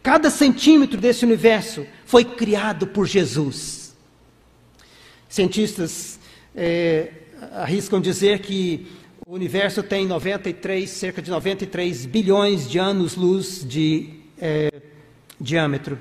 cada 0.05 0.31
centímetro 0.31 1.01
desse 1.01 1.25
universo 1.25 1.85
foi 2.05 2.25
criado 2.25 2.87
por 2.87 3.07
Jesus. 3.07 3.93
Cientistas 5.29 6.21
é, 6.57 7.13
arriscam 7.53 8.01
dizer 8.01 8.39
que 8.39 8.87
o 9.27 9.35
universo 9.35 9.83
tem 9.83 10.07
93, 10.07 10.89
cerca 10.89 11.21
de 11.21 11.31
93 11.31 12.07
bilhões 12.07 12.69
de 12.69 12.79
anos-luz 12.79 13.63
de 13.69 14.21
é, 14.41 14.73
diâmetro. 15.39 15.99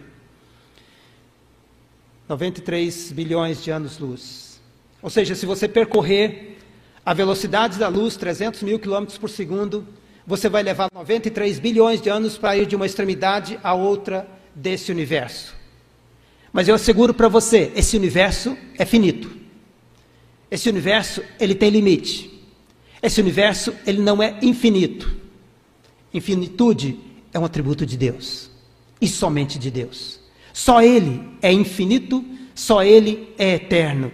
93 2.29 3.11
bilhões 3.11 3.63
de 3.63 3.69
anos-luz. 3.69 4.61
Ou 5.01 5.09
seja, 5.09 5.35
se 5.35 5.45
você 5.45 5.67
percorrer 5.67 6.57
a 7.05 7.13
velocidade 7.13 7.77
da 7.77 7.87
luz, 7.87 8.15
300 8.15 8.63
mil 8.63 8.79
quilômetros 8.79 9.17
por 9.17 9.29
segundo, 9.29 9.85
você 10.25 10.49
vai 10.49 10.63
levar 10.63 10.89
93 10.91 11.59
bilhões 11.59 12.01
de 12.01 12.09
anos 12.09 12.37
para 12.37 12.57
ir 12.57 12.65
de 12.65 12.75
uma 12.75 12.85
extremidade 12.85 13.59
à 13.61 13.75
outra 13.75 14.27
desse 14.55 14.91
universo. 14.91 15.53
Mas 16.51 16.67
eu 16.67 16.73
asseguro 16.73 17.13
para 17.13 17.27
você, 17.27 17.71
esse 17.75 17.95
universo 17.97 18.57
é 18.77 18.85
finito. 18.85 19.44
Esse 20.55 20.69
universo, 20.69 21.21
ele 21.37 21.53
tem 21.53 21.69
limite. 21.69 22.31
Esse 23.03 23.19
universo, 23.19 23.73
ele 23.85 24.01
não 24.01 24.23
é 24.23 24.39
infinito. 24.41 25.13
Infinitude 26.13 26.97
é 27.33 27.37
um 27.37 27.43
atributo 27.43 27.85
de 27.85 27.97
Deus. 27.97 28.49
E 29.01 29.05
somente 29.05 29.59
de 29.59 29.69
Deus. 29.69 30.17
Só 30.53 30.81
Ele 30.81 31.21
é 31.41 31.51
infinito, 31.51 32.23
só 32.55 32.81
Ele 32.81 33.33
é 33.37 33.55
eterno. 33.55 34.13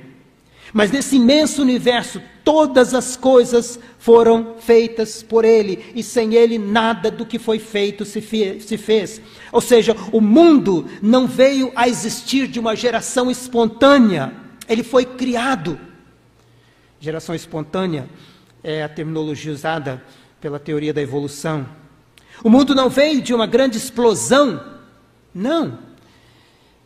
Mas 0.73 0.89
nesse 0.89 1.17
imenso 1.17 1.61
universo, 1.61 2.19
todas 2.43 2.95
as 2.95 3.15
coisas 3.15 3.79
foram 3.99 4.55
feitas 4.59 5.21
por 5.21 5.45
Ele, 5.45 5.91
e 5.93 6.01
sem 6.01 6.33
Ele 6.33 6.57
nada 6.57 7.11
do 7.11 7.23
que 7.23 7.37
foi 7.37 7.59
feito 7.59 8.03
se, 8.03 8.19
se, 8.59 8.77
fez. 8.79 9.21
Ou 9.51 9.61
seja, 9.61 9.95
o 10.11 10.19
mundo 10.19 10.87
não 11.03 11.27
veio 11.27 11.71
a 11.75 11.87
existir 11.87 12.47
de 12.47 12.59
uma 12.59 12.75
geração 12.75 13.29
espontânea, 13.29 14.33
ele 14.67 14.81
foi 14.81 15.05
criado. 15.05 15.90
Geração 17.01 17.33
espontânea 17.33 18.07
é 18.63 18.83
a 18.83 18.87
terminologia 18.87 19.51
usada 19.51 20.03
pela 20.39 20.59
teoria 20.59 20.93
da 20.93 21.01
evolução. 21.01 21.67
O 22.43 22.49
mundo 22.49 22.75
não 22.75 22.91
veio 22.91 23.23
de 23.23 23.33
uma 23.33 23.47
grande 23.47 23.75
explosão, 23.75 24.63
não. 25.33 25.79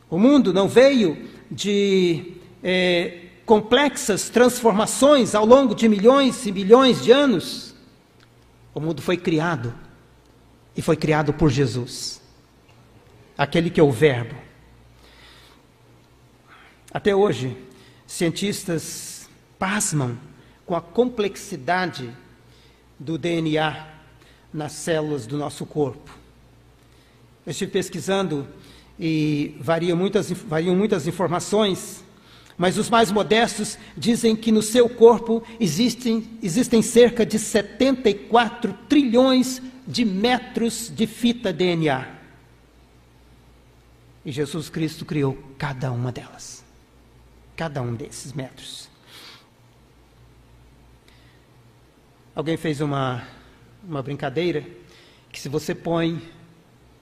O 0.10 0.18
mundo 0.18 0.54
não 0.54 0.70
veio 0.70 1.28
de 1.52 2.38
é, 2.64 3.26
complexas 3.46 4.30
transformações 4.30 5.36
ao 5.36 5.46
longo 5.46 5.76
de 5.76 5.90
milhões 5.90 6.46
e 6.46 6.52
milhões 6.54 7.04
de 7.04 7.12
anos. 7.12 7.76
O 8.74 8.80
mundo 8.80 9.02
foi 9.02 9.18
criado 9.18 9.76
e 10.78 10.82
foi 10.82 10.96
criado 10.96 11.34
por 11.34 11.50
Jesus, 11.50 12.22
aquele 13.38 13.70
que 13.70 13.82
é 13.82 13.84
o 13.84 13.92
Verbo. 13.92 14.36
Até 16.90 17.14
hoje, 17.14 17.58
cientistas 18.08 19.15
pasmam 19.58 20.18
com 20.66 20.76
a 20.76 20.82
complexidade 20.82 22.10
do 23.00 23.18
DNA 23.18 23.88
nas 24.54 24.72
células 24.72 25.28
do 25.28 25.38
nosso 25.38 25.66
corpo. 25.66 26.18
Eu 27.46 27.52
estive 27.52 27.72
pesquisando 27.72 28.48
e 29.00 29.56
variam 29.60 29.98
muitas, 29.98 30.32
variam 30.32 30.76
muitas 30.76 31.06
informações, 31.08 32.04
mas 32.58 32.78
os 32.78 32.90
mais 32.90 33.12
modestos 33.12 33.78
dizem 33.98 34.36
que 34.36 34.52
no 34.52 34.62
seu 34.62 34.90
corpo 34.90 35.44
existem, 35.60 36.28
existem 36.42 36.82
cerca 36.82 37.26
de 37.26 37.38
74 37.38 38.74
trilhões 38.88 39.62
de 39.86 40.06
metros 40.06 40.92
de 40.94 41.06
fita 41.06 41.52
DNA. 41.52 42.16
E 44.26 44.32
Jesus 44.32 44.70
Cristo 44.70 45.06
criou 45.06 45.38
cada 45.58 45.92
uma 45.92 46.12
delas. 46.12 46.64
Cada 47.56 47.82
um 47.82 47.94
desses 47.94 48.34
metros. 48.34 48.90
Alguém 52.36 52.58
fez 52.58 52.82
uma, 52.82 53.24
uma 53.82 54.04
brincadeira 54.04 54.68
que 55.32 55.40
se 55.40 55.48
você 55.48 55.74
põe 55.74 56.22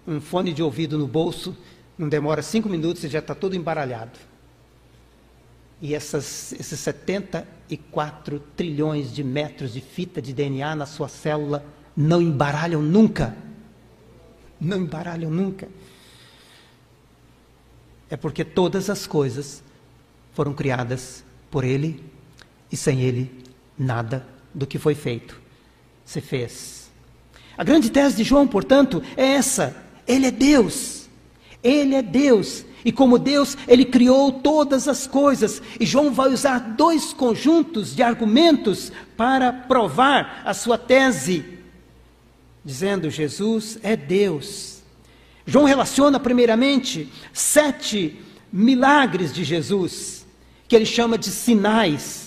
um 0.07 0.21
fone 0.21 0.53
de 0.53 0.61
ouvido 0.61 0.95
no 0.95 1.07
bolso, 1.07 1.57
não 1.97 2.07
demora 2.07 2.43
cinco 2.43 2.69
minutos 2.69 3.03
e 3.03 3.07
já 3.07 3.17
está 3.17 3.33
todo 3.33 3.55
embaralhado. 3.55 4.19
E 5.81 5.95
essas, 5.95 6.53
esses 6.53 6.79
74 6.79 8.39
trilhões 8.55 9.11
de 9.11 9.23
metros 9.23 9.73
de 9.73 9.81
fita 9.81 10.21
de 10.21 10.33
DNA 10.33 10.75
na 10.75 10.85
sua 10.85 11.07
célula 11.07 11.65
não 11.97 12.21
embaralham 12.21 12.83
nunca. 12.83 13.35
Não 14.61 14.77
embaralham 14.77 15.31
nunca. 15.31 15.67
É 18.07 18.15
porque 18.15 18.45
todas 18.45 18.87
as 18.87 19.07
coisas 19.07 19.63
foram 20.31 20.53
criadas 20.53 21.23
por 21.49 21.63
Ele 21.63 22.03
e 22.71 22.77
sem 22.77 23.01
Ele 23.01 23.43
nada 23.75 24.32
do 24.53 24.67
que 24.67 24.77
foi 24.77 24.95
feito 24.95 25.41
se 26.05 26.21
fez. 26.21 26.91
A 27.57 27.63
grande 27.63 27.89
tese 27.89 28.17
de 28.17 28.23
João, 28.23 28.47
portanto, 28.47 29.01
é 29.15 29.33
essa: 29.33 29.75
Ele 30.07 30.27
é 30.27 30.31
Deus. 30.31 31.07
Ele 31.63 31.95
é 31.95 32.01
Deus. 32.01 32.65
E 32.85 32.91
como 32.91 33.17
Deus, 33.17 33.57
ele 33.65 33.85
criou 33.85 34.31
todas 34.31 34.89
as 34.89 35.07
coisas. 35.07 35.61
E 35.79 35.85
João 35.85 36.11
vai 36.11 36.27
usar 36.27 36.59
dois 36.59 37.13
conjuntos 37.13 37.95
de 37.95 38.03
argumentos 38.03 38.91
para 39.15 39.53
provar 39.53 40.41
a 40.45 40.53
sua 40.53 40.77
tese, 40.77 41.45
dizendo: 42.63 43.09
Jesus 43.09 43.79
é 43.81 43.95
Deus. 43.95 44.81
João 45.45 45.65
relaciona, 45.65 46.19
primeiramente, 46.19 47.11
sete 47.31 48.19
milagres 48.51 49.33
de 49.33 49.43
Jesus, 49.43 50.25
que 50.67 50.75
ele 50.75 50.85
chama 50.85 51.17
de 51.17 51.29
sinais. 51.29 52.22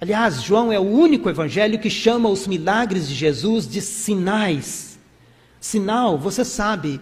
Aliás, 0.00 0.42
João 0.42 0.72
é 0.72 0.78
o 0.78 0.82
único 0.82 1.30
evangelho 1.30 1.78
que 1.78 1.88
chama 1.88 2.28
os 2.28 2.46
milagres 2.46 3.08
de 3.08 3.14
Jesus 3.14 3.66
de 3.66 3.80
sinais. 3.80 4.98
Sinal, 5.60 6.18
você 6.18 6.44
sabe, 6.44 7.00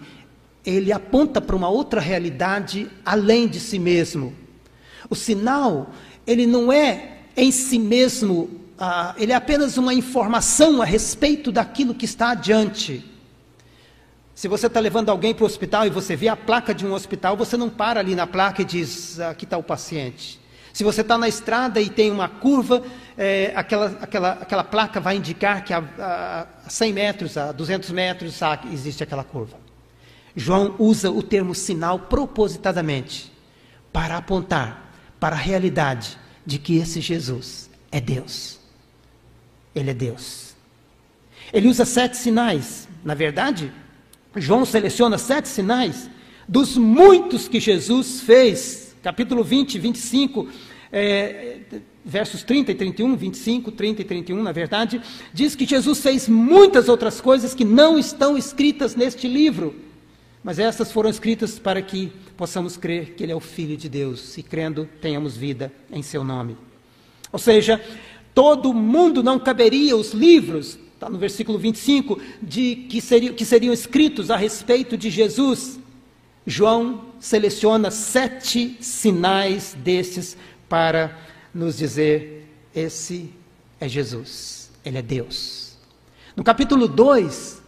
ele 0.65 0.91
aponta 0.91 1.41
para 1.41 1.55
uma 1.55 1.67
outra 1.67 1.99
realidade 1.99 2.89
além 3.05 3.47
de 3.47 3.59
si 3.59 3.77
mesmo. 3.77 4.33
O 5.09 5.15
sinal, 5.15 5.91
ele 6.25 6.45
não 6.45 6.71
é 6.71 7.17
em 7.35 7.51
si 7.51 7.77
mesmo, 7.77 8.61
ah, 8.77 9.13
ele 9.17 9.31
é 9.31 9.35
apenas 9.35 9.77
uma 9.77 9.93
informação 9.93 10.81
a 10.81 10.85
respeito 10.85 11.51
daquilo 11.51 11.93
que 11.93 12.05
está 12.05 12.29
adiante. 12.29 13.03
Se 14.35 14.47
você 14.47 14.67
está 14.67 14.79
levando 14.79 15.09
alguém 15.09 15.33
para 15.33 15.43
o 15.43 15.45
hospital 15.45 15.85
e 15.85 15.89
você 15.89 16.15
vê 16.15 16.27
a 16.27 16.35
placa 16.35 16.73
de 16.73 16.85
um 16.85 16.93
hospital, 16.93 17.37
você 17.37 17.55
não 17.57 17.69
para 17.69 17.99
ali 17.99 18.15
na 18.15 18.25
placa 18.25 18.61
e 18.61 18.65
diz: 18.65 19.19
aqui 19.19 19.45
está 19.45 19.57
o 19.57 19.63
paciente. 19.63 20.39
Se 20.73 20.83
você 20.83 21.01
está 21.01 21.17
na 21.19 21.27
estrada 21.27 21.79
e 21.79 21.87
tem 21.87 22.09
uma 22.09 22.27
curva, 22.27 22.83
é, 23.15 23.53
aquela, 23.55 23.95
aquela, 24.01 24.31
aquela 24.31 24.63
placa 24.63 24.99
vai 24.99 25.15
indicar 25.15 25.63
que 25.63 25.71
a, 25.71 26.47
a 26.65 26.69
100 26.69 26.93
metros, 26.93 27.37
a 27.37 27.51
200 27.51 27.91
metros, 27.91 28.41
ah, 28.41 28.59
existe 28.71 29.03
aquela 29.03 29.23
curva. 29.23 29.57
João 30.35 30.75
usa 30.79 31.11
o 31.11 31.21
termo 31.21 31.53
sinal 31.53 31.99
propositadamente 31.99 33.31
para 33.91 34.17
apontar 34.17 34.91
para 35.19 35.35
a 35.35 35.39
realidade 35.39 36.17
de 36.43 36.57
que 36.57 36.77
esse 36.77 36.99
Jesus 36.99 37.69
é 37.91 38.01
Deus. 38.01 38.59
Ele 39.75 39.91
é 39.91 39.93
Deus. 39.93 40.55
Ele 41.53 41.67
usa 41.67 41.85
sete 41.85 42.17
sinais. 42.17 42.87
Na 43.05 43.13
verdade, 43.13 43.71
João 44.35 44.65
seleciona 44.65 45.19
sete 45.19 45.47
sinais 45.47 46.09
dos 46.49 46.75
muitos 46.75 47.47
que 47.47 47.59
Jesus 47.59 48.21
fez. 48.21 48.82
Capítulo 49.03 49.43
20, 49.43 49.79
25, 49.79 50.47
é, 50.89 51.57
versos 52.05 52.41
30 52.41 52.71
e 52.71 52.75
31, 52.75 53.17
25, 53.17 53.71
30 53.73 54.01
e 54.01 54.05
31, 54.05 54.41
na 54.41 54.53
verdade, 54.53 55.01
diz 55.33 55.57
que 55.57 55.65
Jesus 55.65 55.99
fez 55.99 56.29
muitas 56.29 56.87
outras 56.87 57.19
coisas 57.19 57.53
que 57.53 57.65
não 57.65 57.99
estão 57.99 58.37
escritas 58.37 58.95
neste 58.95 59.27
livro. 59.27 59.75
Mas 60.41 60.57
essas 60.57 60.89
foram 60.89 61.09
escritas 61.09 61.59
para 61.59 61.81
que 61.81 62.13
possamos 62.37 62.77
crer 62.77 63.13
que 63.13 63.23
Ele 63.23 63.33
é 63.33 63.35
o 63.35 63.41
Filho 63.41 63.75
de 63.75 63.89
Deus 63.89 64.37
e, 64.37 64.43
crendo, 64.43 64.87
tenhamos 65.01 65.35
vida 65.35 65.69
em 65.91 66.01
Seu 66.01 66.23
nome. 66.23 66.55
Ou 67.29 67.39
seja, 67.39 67.83
todo 68.33 68.73
mundo 68.73 69.21
não 69.21 69.37
caberia 69.37 69.97
os 69.97 70.13
livros, 70.13 70.79
está 70.93 71.09
no 71.09 71.17
versículo 71.17 71.57
25, 71.57 72.21
de 72.41 72.87
que 72.87 73.01
seriam, 73.01 73.33
que 73.33 73.43
seriam 73.43 73.73
escritos 73.73 74.31
a 74.31 74.37
respeito 74.37 74.95
de 74.95 75.09
Jesus. 75.09 75.82
João 76.45 77.05
seleciona 77.19 77.89
sete 77.89 78.77
sinais 78.81 79.75
desses 79.77 80.37
para 80.67 81.17
nos 81.53 81.77
dizer: 81.77 82.49
esse 82.75 83.29
é 83.79 83.87
Jesus, 83.87 84.71
ele 84.83 84.97
é 84.97 85.01
Deus. 85.01 85.77
No 86.35 86.43
capítulo 86.43 86.87
2, 86.87 87.61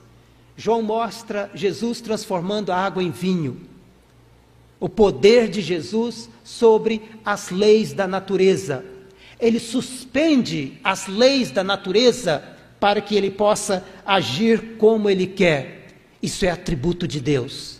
João 0.58 0.82
mostra 0.82 1.52
Jesus 1.54 2.02
transformando 2.02 2.72
a 2.72 2.78
água 2.78 3.04
em 3.04 3.12
vinho. 3.12 3.62
O 4.80 4.90
poder 4.90 5.50
de 5.50 5.62
Jesus 5.62 6.30
sobre 6.44 7.02
as 7.24 7.50
leis 7.50 7.94
da 7.94 8.08
natureza. 8.08 8.84
Ele 9.40 9.60
suspende 9.60 10.80
as 10.84 11.08
leis 11.08 11.52
da 11.52 11.64
natureza 11.64 12.44
para 12.80 13.02
que 13.02 13.16
ele 13.16 13.32
possa 13.32 13.86
agir 14.06 14.78
como 14.78 15.10
ele 15.10 15.28
quer. 15.28 15.88
Isso 16.22 16.46
é 16.46 16.50
atributo 16.50 17.08
de 17.08 17.20
Deus. 17.20 17.75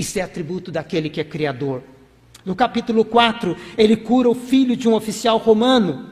Isso 0.00 0.18
é 0.18 0.22
atributo 0.22 0.70
daquele 0.70 1.10
que 1.10 1.20
é 1.20 1.24
criador. 1.24 1.82
No 2.44 2.56
capítulo 2.56 3.04
4, 3.04 3.56
ele 3.76 3.96
cura 3.96 4.28
o 4.28 4.34
filho 4.34 4.76
de 4.76 4.88
um 4.88 4.94
oficial 4.94 5.36
romano 5.36 6.10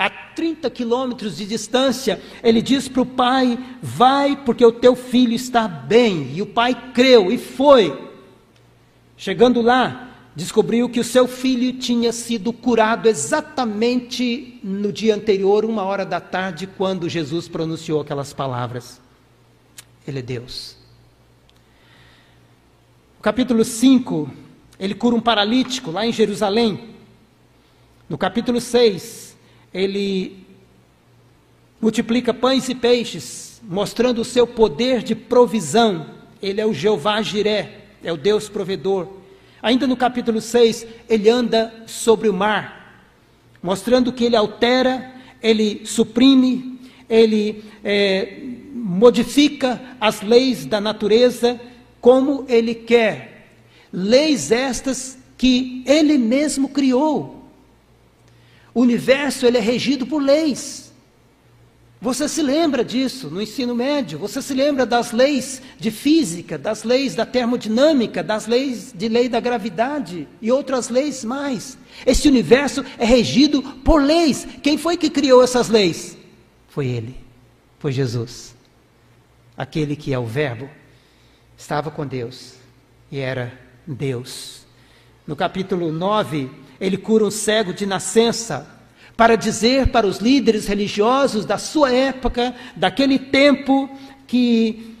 a 0.00 0.08
30 0.08 0.70
quilômetros 0.70 1.36
de 1.36 1.44
distância, 1.44 2.22
ele 2.42 2.62
diz 2.62 2.88
para 2.88 3.02
o 3.02 3.06
pai: 3.06 3.58
Vai, 3.82 4.34
porque 4.34 4.64
o 4.64 4.72
teu 4.72 4.96
filho 4.96 5.34
está 5.34 5.68
bem. 5.68 6.32
E 6.34 6.40
o 6.40 6.46
pai 6.46 6.74
creu 6.94 7.30
e 7.30 7.36
foi. 7.36 8.08
Chegando 9.14 9.60
lá, 9.60 10.08
descobriu 10.34 10.88
que 10.88 11.00
o 11.00 11.04
seu 11.04 11.28
filho 11.28 11.78
tinha 11.78 12.14
sido 12.14 12.50
curado 12.50 13.10
exatamente 13.10 14.58
no 14.64 14.90
dia 14.90 15.14
anterior, 15.14 15.66
uma 15.66 15.82
hora 15.82 16.06
da 16.06 16.18
tarde, 16.18 16.66
quando 16.66 17.06
Jesus 17.06 17.46
pronunciou 17.46 18.00
aquelas 18.00 18.32
palavras. 18.32 18.98
Ele 20.08 20.20
é 20.20 20.22
Deus. 20.22 20.79
No 23.20 23.22
capítulo 23.22 23.62
5, 23.62 24.30
ele 24.78 24.94
cura 24.94 25.14
um 25.14 25.20
paralítico 25.20 25.90
lá 25.90 26.06
em 26.06 26.10
Jerusalém. 26.10 26.88
No 28.08 28.16
capítulo 28.16 28.58
6, 28.62 29.36
ele 29.74 30.38
multiplica 31.78 32.32
pães 32.32 32.70
e 32.70 32.74
peixes, 32.74 33.60
mostrando 33.62 34.22
o 34.22 34.24
seu 34.24 34.46
poder 34.46 35.02
de 35.02 35.14
provisão. 35.14 36.06
Ele 36.40 36.62
é 36.62 36.66
o 36.66 36.72
Jeová 36.72 37.20
Jiré, 37.20 37.80
é 38.02 38.10
o 38.10 38.16
Deus 38.16 38.48
provedor. 38.48 39.06
Ainda 39.60 39.86
no 39.86 39.98
capítulo 39.98 40.40
6, 40.40 40.86
ele 41.06 41.28
anda 41.28 41.74
sobre 41.86 42.26
o 42.26 42.32
mar, 42.32 43.04
mostrando 43.62 44.14
que 44.14 44.24
ele 44.24 44.34
altera, 44.34 45.12
ele 45.42 45.82
suprime, 45.84 46.80
ele 47.06 47.64
é, 47.84 48.38
modifica 48.72 49.78
as 50.00 50.22
leis 50.22 50.64
da 50.64 50.80
natureza 50.80 51.60
como 52.00 52.44
ele 52.48 52.74
quer. 52.74 53.48
Leis 53.92 54.50
estas 54.50 55.18
que 55.36 55.82
ele 55.86 56.16
mesmo 56.16 56.68
criou. 56.68 57.44
O 58.72 58.80
universo 58.80 59.46
ele 59.46 59.58
é 59.58 59.60
regido 59.60 60.06
por 60.06 60.22
leis. 60.22 60.90
Você 62.02 62.26
se 62.28 62.40
lembra 62.40 62.82
disso 62.82 63.28
no 63.28 63.42
ensino 63.42 63.74
médio? 63.74 64.18
Você 64.18 64.40
se 64.40 64.54
lembra 64.54 64.86
das 64.86 65.12
leis 65.12 65.60
de 65.78 65.90
física, 65.90 66.56
das 66.56 66.82
leis 66.82 67.14
da 67.14 67.26
termodinâmica, 67.26 68.22
das 68.22 68.46
leis 68.46 68.90
de 68.96 69.06
lei 69.06 69.28
da 69.28 69.38
gravidade 69.38 70.26
e 70.40 70.50
outras 70.50 70.88
leis 70.88 71.22
mais? 71.22 71.76
Esse 72.06 72.26
universo 72.26 72.82
é 72.96 73.04
regido 73.04 73.62
por 73.84 74.02
leis. 74.02 74.48
Quem 74.62 74.78
foi 74.78 74.96
que 74.96 75.10
criou 75.10 75.42
essas 75.42 75.68
leis? 75.68 76.16
Foi 76.68 76.86
Ele, 76.86 77.14
foi 77.78 77.92
Jesus. 77.92 78.54
Aquele 79.54 79.94
que 79.94 80.14
é 80.14 80.18
o 80.18 80.24
Verbo, 80.24 80.70
estava 81.60 81.90
com 81.90 82.06
Deus 82.06 82.54
e 83.12 83.18
era 83.18 83.52
Deus. 83.86 84.64
No 85.26 85.36
capítulo 85.36 85.92
9, 85.92 86.50
ele 86.80 86.96
cura 86.96 87.24
um 87.24 87.30
cego 87.30 87.74
de 87.74 87.84
nascença, 87.84 88.66
para 89.16 89.36
dizer 89.36 89.88
para 89.88 90.06
os 90.06 90.16
líderes 90.16 90.66
religiosos 90.66 91.44
da 91.44 91.58
sua 91.58 91.92
época, 91.92 92.54
daquele 92.74 93.18
tempo, 93.18 93.90
que 94.26 94.96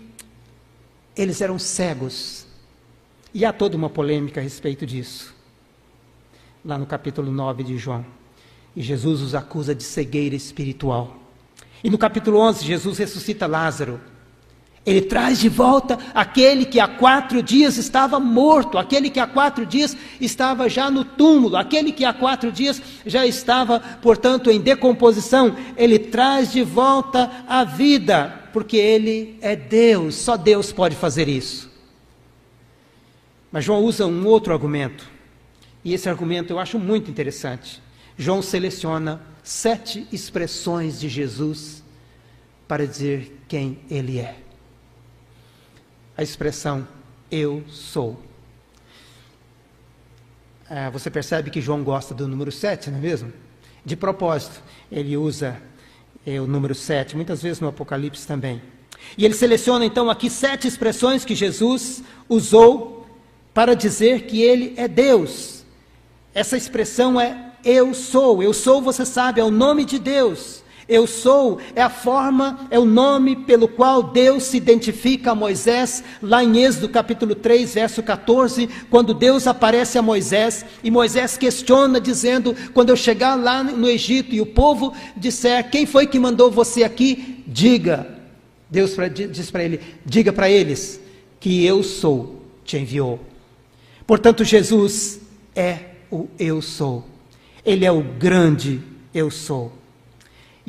eles 1.16 1.40
eram 1.40 1.58
cegos 1.58 2.46
E 3.32 3.44
há 3.44 3.52
toda 3.52 3.76
uma 3.76 3.88
polêmica 3.88 4.40
a 4.40 4.42
respeito 4.42 4.84
disso. 4.84 5.34
Lá 6.62 6.76
no 6.76 6.84
capítulo 6.84 7.32
9 7.32 7.62
de 7.62 7.78
João. 7.78 8.04
E 8.76 8.82
Jesus 8.82 9.22
os 9.22 9.34
acusa 9.34 9.74
de 9.74 9.82
cegueira 9.82 10.36
espiritual. 10.36 11.16
E 11.82 11.88
no 11.88 11.96
capítulo 11.96 12.38
11, 12.38 12.66
Jesus 12.66 12.98
ressuscita 12.98 13.46
Lázaro. 13.46 13.98
Ele 14.84 15.02
traz 15.02 15.38
de 15.38 15.48
volta 15.48 15.98
aquele 16.14 16.64
que 16.64 16.80
há 16.80 16.88
quatro 16.88 17.42
dias 17.42 17.76
estava 17.76 18.18
morto, 18.18 18.78
aquele 18.78 19.10
que 19.10 19.20
há 19.20 19.26
quatro 19.26 19.66
dias 19.66 19.94
estava 20.18 20.70
já 20.70 20.90
no 20.90 21.04
túmulo, 21.04 21.56
aquele 21.56 21.92
que 21.92 22.04
há 22.04 22.14
quatro 22.14 22.50
dias 22.50 22.80
já 23.04 23.26
estava, 23.26 23.78
portanto, 23.78 24.50
em 24.50 24.58
decomposição. 24.58 25.54
Ele 25.76 25.98
traz 25.98 26.50
de 26.50 26.62
volta 26.62 27.30
a 27.46 27.62
vida, 27.62 28.48
porque 28.54 28.78
ele 28.78 29.38
é 29.42 29.54
Deus, 29.54 30.14
só 30.14 30.36
Deus 30.36 30.72
pode 30.72 30.96
fazer 30.96 31.28
isso. 31.28 31.70
Mas 33.52 33.64
João 33.64 33.84
usa 33.84 34.06
um 34.06 34.26
outro 34.26 34.52
argumento, 34.52 35.10
e 35.84 35.92
esse 35.92 36.08
argumento 36.08 36.52
eu 36.54 36.58
acho 36.58 36.78
muito 36.78 37.10
interessante. 37.10 37.82
João 38.16 38.40
seleciona 38.40 39.20
sete 39.42 40.06
expressões 40.10 40.98
de 40.98 41.08
Jesus 41.08 41.82
para 42.66 42.86
dizer 42.86 43.42
quem 43.46 43.78
ele 43.90 44.18
é 44.18 44.36
a 46.20 46.22
expressão 46.22 46.86
eu 47.30 47.64
sou. 47.66 48.20
Ah, 50.68 50.90
você 50.90 51.10
percebe 51.10 51.50
que 51.50 51.62
João 51.62 51.82
gosta 51.82 52.12
do 52.12 52.28
número 52.28 52.52
7, 52.52 52.90
não 52.90 52.98
é 52.98 53.00
mesmo? 53.00 53.32
De 53.82 53.96
propósito, 53.96 54.60
ele 54.92 55.16
usa 55.16 55.56
é, 56.26 56.38
o 56.38 56.46
número 56.46 56.74
7, 56.74 57.16
muitas 57.16 57.40
vezes 57.40 57.58
no 57.58 57.68
Apocalipse 57.68 58.26
também. 58.26 58.60
E 59.16 59.24
ele 59.24 59.32
seleciona 59.32 59.82
então 59.86 60.10
aqui 60.10 60.28
sete 60.28 60.68
expressões 60.68 61.24
que 61.24 61.34
Jesus 61.34 62.02
usou 62.28 63.06
para 63.54 63.74
dizer 63.74 64.26
que 64.26 64.42
ele 64.42 64.74
é 64.76 64.86
Deus. 64.86 65.64
Essa 66.34 66.54
expressão 66.54 67.18
é 67.18 67.52
eu 67.64 67.94
sou. 67.94 68.42
Eu 68.42 68.52
sou, 68.52 68.82
você 68.82 69.06
sabe, 69.06 69.40
é 69.40 69.44
o 69.44 69.50
nome 69.50 69.86
de 69.86 69.98
Deus. 69.98 70.59
Eu 70.90 71.06
sou 71.06 71.60
é 71.76 71.80
a 71.80 71.88
forma, 71.88 72.66
é 72.68 72.76
o 72.76 72.84
nome 72.84 73.36
pelo 73.36 73.68
qual 73.68 74.02
Deus 74.02 74.42
se 74.42 74.56
identifica 74.56 75.30
a 75.30 75.34
Moisés, 75.36 76.02
lá 76.20 76.42
em 76.42 76.64
Êxodo 76.64 76.88
capítulo 76.88 77.36
3, 77.36 77.72
verso 77.74 78.02
14, 78.02 78.68
quando 78.90 79.14
Deus 79.14 79.46
aparece 79.46 79.98
a 79.98 80.02
Moisés 80.02 80.66
e 80.82 80.90
Moisés 80.90 81.36
questiona, 81.36 82.00
dizendo: 82.00 82.56
Quando 82.74 82.90
eu 82.90 82.96
chegar 82.96 83.36
lá 83.36 83.62
no 83.62 83.88
Egito 83.88 84.34
e 84.34 84.40
o 84.40 84.46
povo 84.46 84.92
disser: 85.16 85.70
Quem 85.70 85.86
foi 85.86 86.08
que 86.08 86.18
mandou 86.18 86.50
você 86.50 86.82
aqui? 86.82 87.44
Diga. 87.46 88.18
Deus 88.68 88.96
diz 89.30 89.48
para 89.48 89.62
ele: 89.62 89.80
Diga 90.04 90.32
para 90.32 90.50
eles 90.50 91.00
que 91.38 91.64
eu 91.64 91.84
sou, 91.84 92.42
te 92.64 92.76
enviou. 92.76 93.20
Portanto, 94.08 94.42
Jesus 94.42 95.20
é 95.54 95.78
o 96.10 96.26
eu 96.36 96.60
sou. 96.60 97.06
Ele 97.64 97.84
é 97.84 97.92
o 97.92 98.02
grande 98.02 98.80
eu 99.14 99.30
sou. 99.30 99.79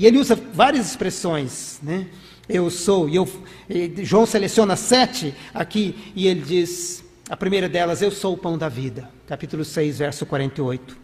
E 0.01 0.05
ele 0.07 0.17
usa 0.17 0.33
várias 0.35 0.87
expressões, 0.89 1.79
né? 1.83 2.07
Eu 2.49 2.71
sou, 2.71 3.07
e 3.07 3.17
eu, 3.17 3.29
e 3.69 4.03
João 4.03 4.25
seleciona 4.25 4.75
sete 4.75 5.31
aqui, 5.53 6.11
e 6.15 6.25
ele 6.25 6.41
diz, 6.41 7.03
a 7.29 7.37
primeira 7.37 7.69
delas, 7.69 8.01
eu 8.01 8.09
sou 8.09 8.33
o 8.33 8.37
pão 8.37 8.57
da 8.57 8.67
vida, 8.67 9.07
capítulo 9.27 9.63
6, 9.63 9.99
verso 9.99 10.25
48. 10.25 10.97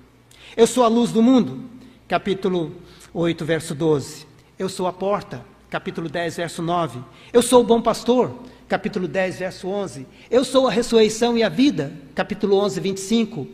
Eu 0.57 0.65
sou 0.65 0.83
a 0.83 0.87
luz 0.87 1.11
do 1.11 1.21
mundo, 1.21 1.65
capítulo 2.07 2.75
8, 3.13 3.45
verso 3.45 3.75
12. 3.75 4.25
Eu 4.57 4.67
sou 4.67 4.87
a 4.87 4.91
porta, 4.91 5.45
capítulo 5.69 6.09
10, 6.09 6.37
verso 6.37 6.63
9. 6.63 6.99
Eu 7.31 7.43
sou 7.43 7.61
o 7.61 7.63
bom 7.63 7.79
pastor, 7.79 8.35
capítulo 8.67 9.07
10, 9.07 9.37
verso 9.37 9.67
11. 9.67 10.07
Eu 10.27 10.43
sou 10.43 10.67
a 10.67 10.71
ressurreição 10.71 11.37
e 11.37 11.43
a 11.43 11.49
vida, 11.49 11.93
capítulo 12.15 12.57
11, 12.57 12.79
25. 12.79 13.47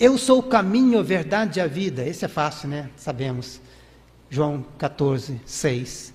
Eu 0.00 0.16
sou 0.16 0.38
o 0.38 0.44
caminho, 0.44 0.98
a 0.98 1.02
verdade 1.02 1.58
e 1.58 1.60
a 1.60 1.66
vida. 1.66 2.06
Esse 2.06 2.24
é 2.24 2.28
fácil, 2.28 2.70
né? 2.70 2.88
Sabemos. 2.96 3.67
João 4.30 4.64
14, 4.78 5.40
6. 5.44 6.14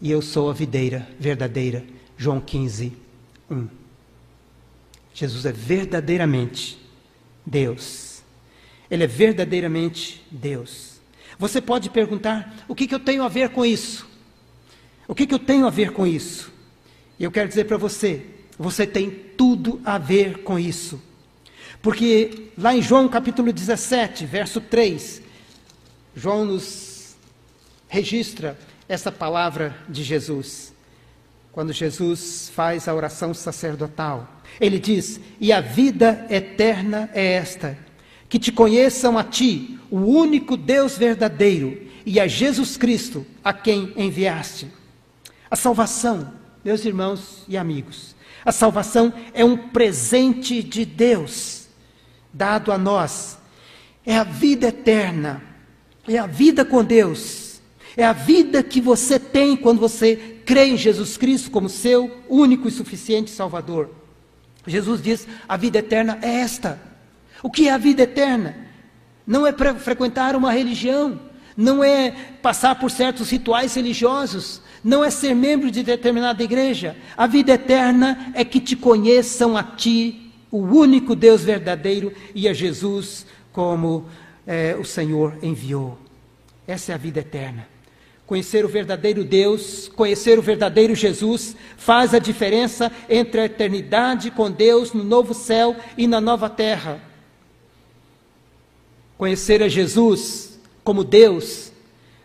E 0.00 0.10
eu 0.10 0.20
sou 0.20 0.50
a 0.50 0.52
videira 0.52 1.08
verdadeira. 1.18 1.84
João 2.16 2.40
15, 2.40 2.92
1. 3.50 3.68
Jesus 5.14 5.46
é 5.46 5.52
verdadeiramente 5.52 6.78
Deus. 7.44 8.22
Ele 8.90 9.04
é 9.04 9.06
verdadeiramente 9.06 10.24
Deus. 10.30 11.00
Você 11.38 11.60
pode 11.60 11.90
perguntar: 11.90 12.54
o 12.68 12.74
que, 12.74 12.86
que 12.86 12.94
eu 12.94 13.00
tenho 13.00 13.22
a 13.22 13.28
ver 13.28 13.50
com 13.50 13.64
isso? 13.64 14.06
O 15.08 15.14
que, 15.14 15.26
que 15.26 15.34
eu 15.34 15.38
tenho 15.38 15.66
a 15.66 15.70
ver 15.70 15.92
com 15.92 16.06
isso? 16.06 16.52
E 17.18 17.24
eu 17.24 17.30
quero 17.30 17.48
dizer 17.48 17.64
para 17.64 17.76
você: 17.76 18.26
você 18.58 18.86
tem 18.86 19.10
tudo 19.10 19.80
a 19.84 19.98
ver 19.98 20.42
com 20.42 20.58
isso. 20.58 21.00
Porque 21.80 22.50
lá 22.58 22.74
em 22.74 22.82
João 22.82 23.08
capítulo 23.08 23.52
17, 23.52 24.26
verso 24.26 24.60
3, 24.60 25.22
João 26.14 26.44
nos 26.44 26.85
registra 27.88 28.58
essa 28.88 29.10
palavra 29.10 29.76
de 29.88 30.02
Jesus. 30.02 30.74
Quando 31.52 31.72
Jesus 31.72 32.50
faz 32.54 32.86
a 32.86 32.94
oração 32.94 33.32
sacerdotal, 33.32 34.42
ele 34.60 34.78
diz: 34.78 35.20
E 35.40 35.52
a 35.52 35.60
vida 35.60 36.26
eterna 36.28 37.10
é 37.14 37.32
esta, 37.32 37.78
que 38.28 38.38
te 38.38 38.52
conheçam 38.52 39.16
a 39.16 39.24
ti, 39.24 39.78
o 39.90 39.98
único 39.98 40.56
Deus 40.56 40.98
verdadeiro, 40.98 41.86
e 42.04 42.20
a 42.20 42.26
Jesus 42.26 42.76
Cristo, 42.76 43.26
a 43.42 43.52
quem 43.52 43.92
enviaste. 43.96 44.68
A 45.50 45.56
salvação, 45.56 46.32
meus 46.64 46.84
irmãos 46.84 47.44
e 47.48 47.56
amigos, 47.56 48.14
a 48.44 48.52
salvação 48.52 49.12
é 49.32 49.44
um 49.44 49.56
presente 49.56 50.62
de 50.62 50.84
Deus, 50.84 51.68
dado 52.32 52.70
a 52.70 52.78
nós. 52.78 53.38
É 54.04 54.16
a 54.16 54.22
vida 54.22 54.68
eterna, 54.68 55.42
é 56.06 56.16
a 56.16 56.28
vida 56.28 56.64
com 56.64 56.84
Deus 56.84 57.45
é 57.96 58.04
a 58.04 58.12
vida 58.12 58.62
que 58.62 58.80
você 58.80 59.18
tem 59.18 59.56
quando 59.56 59.80
você 59.80 60.36
crê 60.44 60.66
em 60.66 60.76
Jesus 60.76 61.16
Cristo 61.16 61.50
como 61.50 61.68
seu 61.68 62.22
único 62.28 62.68
e 62.68 62.70
suficiente 62.70 63.30
Salvador. 63.30 63.90
Jesus 64.66 65.00
diz: 65.00 65.26
a 65.48 65.56
vida 65.56 65.78
eterna 65.78 66.18
é 66.20 66.40
esta. 66.40 66.80
O 67.42 67.50
que 67.50 67.68
é 67.68 67.72
a 67.72 67.78
vida 67.78 68.02
eterna? 68.02 68.56
Não 69.26 69.46
é 69.46 69.52
frequentar 69.78 70.36
uma 70.36 70.52
religião, 70.52 71.20
não 71.56 71.82
é 71.82 72.10
passar 72.42 72.78
por 72.78 72.90
certos 72.90 73.30
rituais 73.30 73.74
religiosos, 73.74 74.60
não 74.84 75.02
é 75.02 75.10
ser 75.10 75.34
membro 75.34 75.70
de 75.70 75.82
determinada 75.82 76.42
igreja. 76.42 76.96
A 77.16 77.26
vida 77.26 77.52
eterna 77.52 78.32
é 78.34 78.44
que 78.44 78.60
te 78.60 78.76
conheçam 78.76 79.56
a 79.56 79.62
ti, 79.62 80.32
o 80.50 80.58
único 80.58 81.16
Deus 81.16 81.42
verdadeiro, 81.42 82.12
e 82.34 82.48
a 82.48 82.52
Jesus 82.52 83.26
como 83.52 84.06
é, 84.46 84.76
o 84.78 84.84
Senhor 84.84 85.38
enviou. 85.42 85.98
Essa 86.66 86.92
é 86.92 86.94
a 86.94 86.98
vida 86.98 87.20
eterna. 87.20 87.75
Conhecer 88.26 88.64
o 88.64 88.68
verdadeiro 88.68 89.22
Deus, 89.22 89.88
conhecer 89.94 90.36
o 90.36 90.42
verdadeiro 90.42 90.96
Jesus, 90.96 91.54
faz 91.76 92.12
a 92.12 92.18
diferença 92.18 92.90
entre 93.08 93.40
a 93.40 93.44
eternidade 93.44 94.32
com 94.32 94.50
Deus 94.50 94.92
no 94.92 95.04
novo 95.04 95.32
céu 95.32 95.76
e 95.96 96.08
na 96.08 96.20
nova 96.20 96.50
terra. 96.50 97.00
Conhecer 99.16 99.62
a 99.62 99.68
Jesus 99.68 100.58
como 100.82 101.04
Deus 101.04 101.72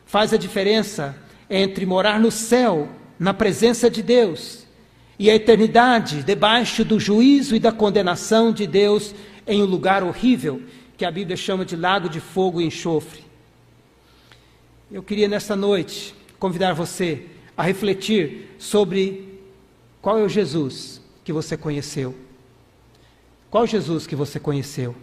faz 0.06 0.34
a 0.34 0.38
diferença 0.38 1.16
entre 1.48 1.86
morar 1.86 2.20
no 2.20 2.32
céu, 2.32 2.90
na 3.20 3.34
presença 3.34 3.90
de 3.90 4.02
Deus, 4.02 4.66
e 5.20 5.30
a 5.30 5.36
eternidade 5.36 6.24
debaixo 6.24 6.84
do 6.84 7.00
juízo 7.00 7.56
e 7.56 7.60
da 7.60 7.72
condenação 7.72 8.52
de 8.52 8.66
Deus 8.66 9.14
em 9.46 9.62
um 9.62 9.66
lugar 9.66 10.04
horrível 10.04 10.64
que 10.98 11.06
a 11.06 11.12
Bíblia 11.12 11.38
chama 11.38 11.64
de 11.64 11.76
lago 11.76 12.10
de 12.10 12.20
fogo 12.20 12.60
e 12.60 12.66
enxofre. 12.66 13.31
Eu 14.94 15.02
queria 15.02 15.30
nesta 15.30 15.56
noite 15.56 16.14
convidar 16.38 16.74
você 16.74 17.26
a 17.56 17.64
refletir 17.64 18.50
sobre 18.60 19.40
qual 20.02 20.20
é 20.20 20.24
o 20.24 20.28
Jesus 20.28 21.00
que 21.24 21.32
você 21.32 21.56
conheceu. 21.56 22.14
Qual 23.50 23.66
Jesus 23.66 24.06
que 24.06 24.18
você 24.18 24.38
conheceu? 24.38 24.94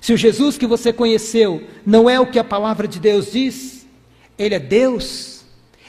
Se 0.00 0.12
o 0.12 0.16
Jesus 0.16 0.58
que 0.58 0.66
você 0.66 0.92
conheceu 0.92 1.62
não 1.86 2.10
é 2.10 2.18
o 2.18 2.26
que 2.26 2.38
a 2.38 2.42
palavra 2.42 2.88
de 2.88 2.98
Deus 2.98 3.30
diz, 3.30 3.86
ele 4.36 4.56
é 4.56 4.58
Deus, 4.58 5.44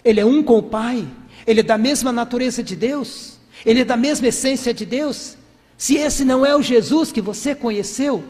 ele 0.05 0.19
é 0.19 0.25
um 0.25 0.43
com 0.43 0.59
o 0.59 0.63
Pai, 0.63 1.07
ele 1.47 1.61
é 1.61 1.63
da 1.63 1.77
mesma 1.77 2.11
natureza 2.11 2.61
de 2.61 2.75
Deus, 2.75 3.39
ele 3.65 3.81
é 3.81 3.85
da 3.85 3.97
mesma 3.97 4.27
essência 4.27 4.71
de 4.71 4.85
Deus. 4.85 5.37
Se 5.75 5.95
esse 5.95 6.23
não 6.23 6.45
é 6.45 6.55
o 6.55 6.61
Jesus 6.61 7.11
que 7.11 7.21
você 7.21 7.55
conheceu, 7.55 8.23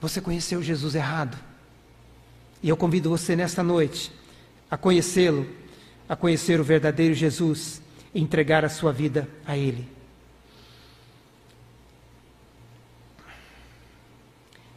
você 0.00 0.20
conheceu 0.20 0.62
Jesus 0.62 0.94
errado. 0.94 1.36
E 2.64 2.68
eu 2.70 2.78
convido 2.78 3.10
você 3.10 3.36
nesta 3.36 3.62
noite 3.62 4.10
a 4.70 4.76
conhecê-lo, 4.78 5.46
a 6.08 6.16
conhecer 6.16 6.58
o 6.58 6.64
verdadeiro 6.64 7.12
Jesus 7.12 7.82
e 8.14 8.22
entregar 8.22 8.64
a 8.64 8.70
sua 8.70 8.90
vida 8.90 9.28
a 9.44 9.54
Ele. 9.54 9.86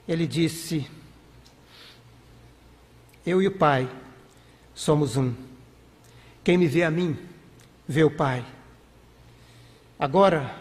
Ele 0.05 0.27
disse: 0.27 0.85
Eu 3.25 3.41
e 3.41 3.47
o 3.47 3.51
Pai 3.57 3.89
somos 4.75 5.15
um. 5.15 5.33
Quem 6.43 6.57
me 6.57 6.67
vê 6.67 6.83
a 6.83 6.91
mim, 6.91 7.17
vê 7.87 8.03
o 8.03 8.11
Pai. 8.11 8.45
Agora, 9.97 10.53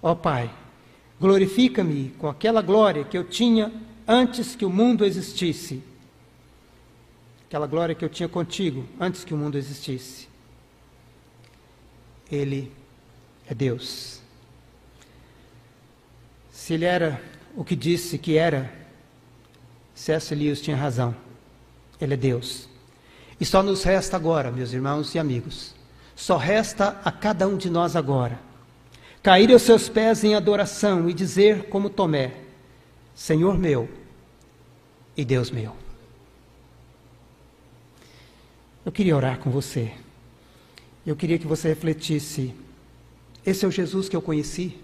ó 0.00 0.14
Pai, 0.14 0.48
Glorifica-me 1.20 2.14
com 2.18 2.28
aquela 2.28 2.62
glória 2.62 3.04
que 3.04 3.18
eu 3.18 3.24
tinha 3.24 3.70
antes 4.08 4.56
que 4.56 4.64
o 4.64 4.70
mundo 4.70 5.04
existisse. 5.04 5.89
Aquela 7.50 7.66
glória 7.66 7.96
que 7.96 8.04
eu 8.04 8.08
tinha 8.08 8.28
contigo 8.28 8.86
antes 9.00 9.24
que 9.24 9.34
o 9.34 9.36
mundo 9.36 9.58
existisse. 9.58 10.28
Ele 12.30 12.70
é 13.44 13.52
Deus. 13.52 14.20
Se 16.52 16.74
ele 16.74 16.84
era 16.84 17.20
o 17.56 17.64
que 17.64 17.74
disse 17.74 18.18
que 18.18 18.38
era, 18.38 18.72
C.S. 19.96 20.32
Lewis 20.32 20.60
tinha 20.60 20.76
razão. 20.76 21.12
Ele 22.00 22.14
é 22.14 22.16
Deus. 22.16 22.68
E 23.40 23.44
só 23.44 23.64
nos 23.64 23.82
resta 23.82 24.16
agora, 24.16 24.52
meus 24.52 24.72
irmãos 24.72 25.12
e 25.16 25.18
amigos, 25.18 25.74
só 26.14 26.36
resta 26.36 27.00
a 27.04 27.10
cada 27.10 27.48
um 27.48 27.56
de 27.56 27.68
nós 27.68 27.96
agora 27.96 28.38
cair 29.24 29.52
aos 29.52 29.62
seus 29.62 29.88
pés 29.88 30.22
em 30.22 30.36
adoração 30.36 31.10
e 31.10 31.12
dizer, 31.12 31.64
como 31.64 31.90
Tomé: 31.90 32.32
Senhor 33.12 33.58
meu 33.58 33.88
e 35.16 35.24
Deus 35.24 35.50
meu. 35.50 35.79
Eu 38.84 38.90
queria 38.90 39.14
orar 39.14 39.38
com 39.38 39.50
você. 39.50 39.92
Eu 41.06 41.14
queria 41.14 41.38
que 41.38 41.46
você 41.46 41.68
refletisse: 41.68 42.54
esse 43.44 43.64
é 43.64 43.68
o 43.68 43.70
Jesus 43.70 44.08
que 44.08 44.16
eu 44.16 44.22
conheci? 44.22 44.78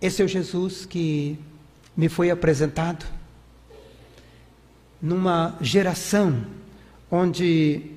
Esse 0.00 0.22
é 0.22 0.24
o 0.24 0.28
Jesus 0.28 0.86
que 0.86 1.38
me 1.96 2.08
foi 2.08 2.30
apresentado? 2.30 3.06
Numa 5.00 5.56
geração 5.60 6.46
onde 7.10 7.90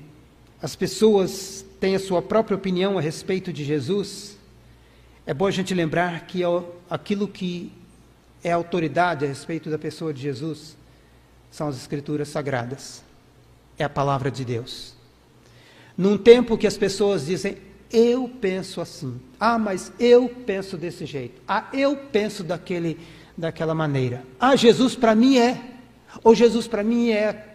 as 0.60 0.76
pessoas 0.76 1.64
têm 1.80 1.94
a 1.94 1.98
sua 1.98 2.20
própria 2.20 2.56
opinião 2.56 2.98
a 2.98 3.00
respeito 3.00 3.52
de 3.52 3.64
Jesus, 3.64 4.36
é 5.26 5.32
bom 5.32 5.46
a 5.46 5.50
gente 5.50 5.72
lembrar 5.72 6.26
que 6.26 6.42
aquilo 6.88 7.26
que 7.26 7.72
é 8.44 8.52
autoridade 8.52 9.24
a 9.24 9.28
respeito 9.28 9.70
da 9.70 9.78
pessoa 9.78 10.12
de 10.12 10.20
Jesus 10.20 10.76
são 11.50 11.68
as 11.68 11.76
Escrituras 11.76 12.28
Sagradas, 12.28 13.02
é 13.82 13.86
a 13.86 13.88
palavra 13.88 14.30
de 14.30 14.44
Deus. 14.44 14.94
Num 15.96 16.16
tempo 16.16 16.56
que 16.56 16.66
as 16.66 16.76
pessoas 16.76 17.26
dizem, 17.26 17.58
eu 17.92 18.28
penso 18.40 18.80
assim, 18.80 19.20
ah, 19.38 19.58
mas 19.58 19.92
eu 19.98 20.28
penso 20.28 20.76
desse 20.76 21.04
jeito, 21.04 21.40
ah, 21.46 21.68
eu 21.72 21.96
penso 21.96 22.44
daquele, 22.44 22.98
daquela 23.36 23.74
maneira, 23.74 24.24
ah, 24.38 24.54
Jesus 24.54 24.94
para 24.94 25.14
mim 25.14 25.38
é, 25.38 25.60
ou 26.22 26.34
Jesus 26.34 26.66
para 26.66 26.82
mim 26.82 27.10
é. 27.10 27.48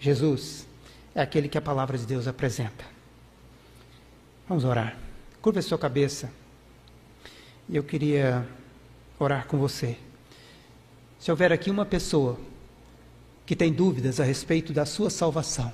Jesus 0.00 0.66
é 1.14 1.22
aquele 1.22 1.48
que 1.48 1.58
a 1.58 1.62
palavra 1.62 1.98
de 1.98 2.06
Deus 2.06 2.28
apresenta. 2.28 2.84
Vamos 4.48 4.64
orar. 4.64 4.96
Curva 5.42 5.58
a 5.58 5.62
sua 5.62 5.78
cabeça. 5.78 6.30
E 7.68 7.76
eu 7.76 7.82
queria 7.82 8.46
orar 9.18 9.46
com 9.46 9.58
você. 9.58 9.98
Se 11.18 11.30
houver 11.30 11.52
aqui 11.52 11.70
uma 11.70 11.84
pessoa 11.84 12.38
que 13.44 13.56
tem 13.56 13.72
dúvidas 13.72 14.20
a 14.20 14.24
respeito 14.24 14.72
da 14.72 14.84
sua 14.84 15.10
salvação, 15.10 15.72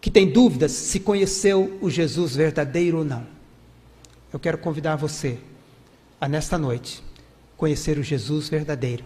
que 0.00 0.10
tem 0.10 0.30
dúvidas 0.30 0.72
se 0.72 1.00
conheceu 1.00 1.78
o 1.80 1.88
Jesus 1.88 2.36
verdadeiro 2.36 2.98
ou 2.98 3.04
não, 3.04 3.26
eu 4.32 4.38
quero 4.38 4.58
convidar 4.58 4.96
você 4.96 5.38
a 6.20 6.28
nesta 6.28 6.58
noite 6.58 7.02
conhecer 7.56 7.96
o 7.98 8.02
Jesus 8.02 8.48
verdadeiro, 8.48 9.04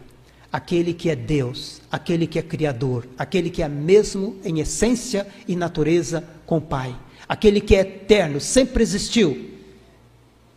aquele 0.51 0.95
que 0.95 1.11
é 1.11 1.15
Deus, 1.15 1.83
aquele 1.93 2.27
que 2.27 2.39
é 2.39 2.43
Criador, 2.43 3.07
aquele 3.19 3.51
que 3.51 3.63
é 3.63 3.69
mesmo 3.69 4.37
em 4.43 4.61
essência 4.61 5.27
e 5.47 5.55
natureza 5.55 6.25
com 6.47 6.57
o 6.57 6.61
Pai, 6.63 6.97
aquele 7.29 7.61
que 7.61 7.77
é 7.77 7.81
eterno, 7.81 8.41
sempre 8.41 8.83
existiu. 8.83 9.51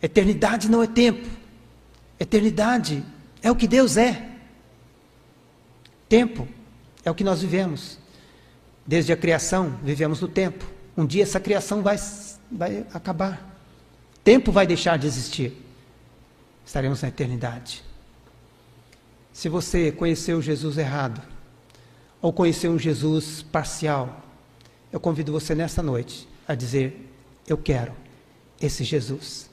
Eternidade 0.00 0.70
não 0.70 0.82
é 0.82 0.86
tempo, 0.86 1.28
eternidade 2.18 3.04
é 3.42 3.50
o 3.50 3.56
que 3.56 3.68
Deus 3.68 3.98
é. 3.98 4.29
Tempo 6.10 6.48
é 7.04 7.10
o 7.10 7.14
que 7.14 7.22
nós 7.22 7.40
vivemos. 7.40 7.96
Desde 8.84 9.12
a 9.12 9.16
criação, 9.16 9.78
vivemos 9.80 10.20
no 10.20 10.26
tempo. 10.26 10.66
Um 10.96 11.06
dia 11.06 11.22
essa 11.22 11.38
criação 11.38 11.84
vai, 11.84 11.96
vai 12.50 12.84
acabar. 12.92 13.56
Tempo 14.24 14.50
vai 14.50 14.66
deixar 14.66 14.98
de 14.98 15.06
existir. 15.06 15.52
Estaremos 16.66 17.00
na 17.00 17.08
eternidade. 17.08 17.84
Se 19.32 19.48
você 19.48 19.92
conheceu 19.92 20.42
Jesus 20.42 20.76
errado, 20.78 21.22
ou 22.20 22.32
conheceu 22.32 22.72
um 22.72 22.78
Jesus 22.78 23.42
parcial, 23.42 24.20
eu 24.92 24.98
convido 24.98 25.30
você 25.30 25.54
nesta 25.54 25.80
noite 25.80 26.28
a 26.48 26.56
dizer: 26.56 27.08
Eu 27.46 27.56
quero 27.56 27.92
esse 28.60 28.82
Jesus, 28.82 29.48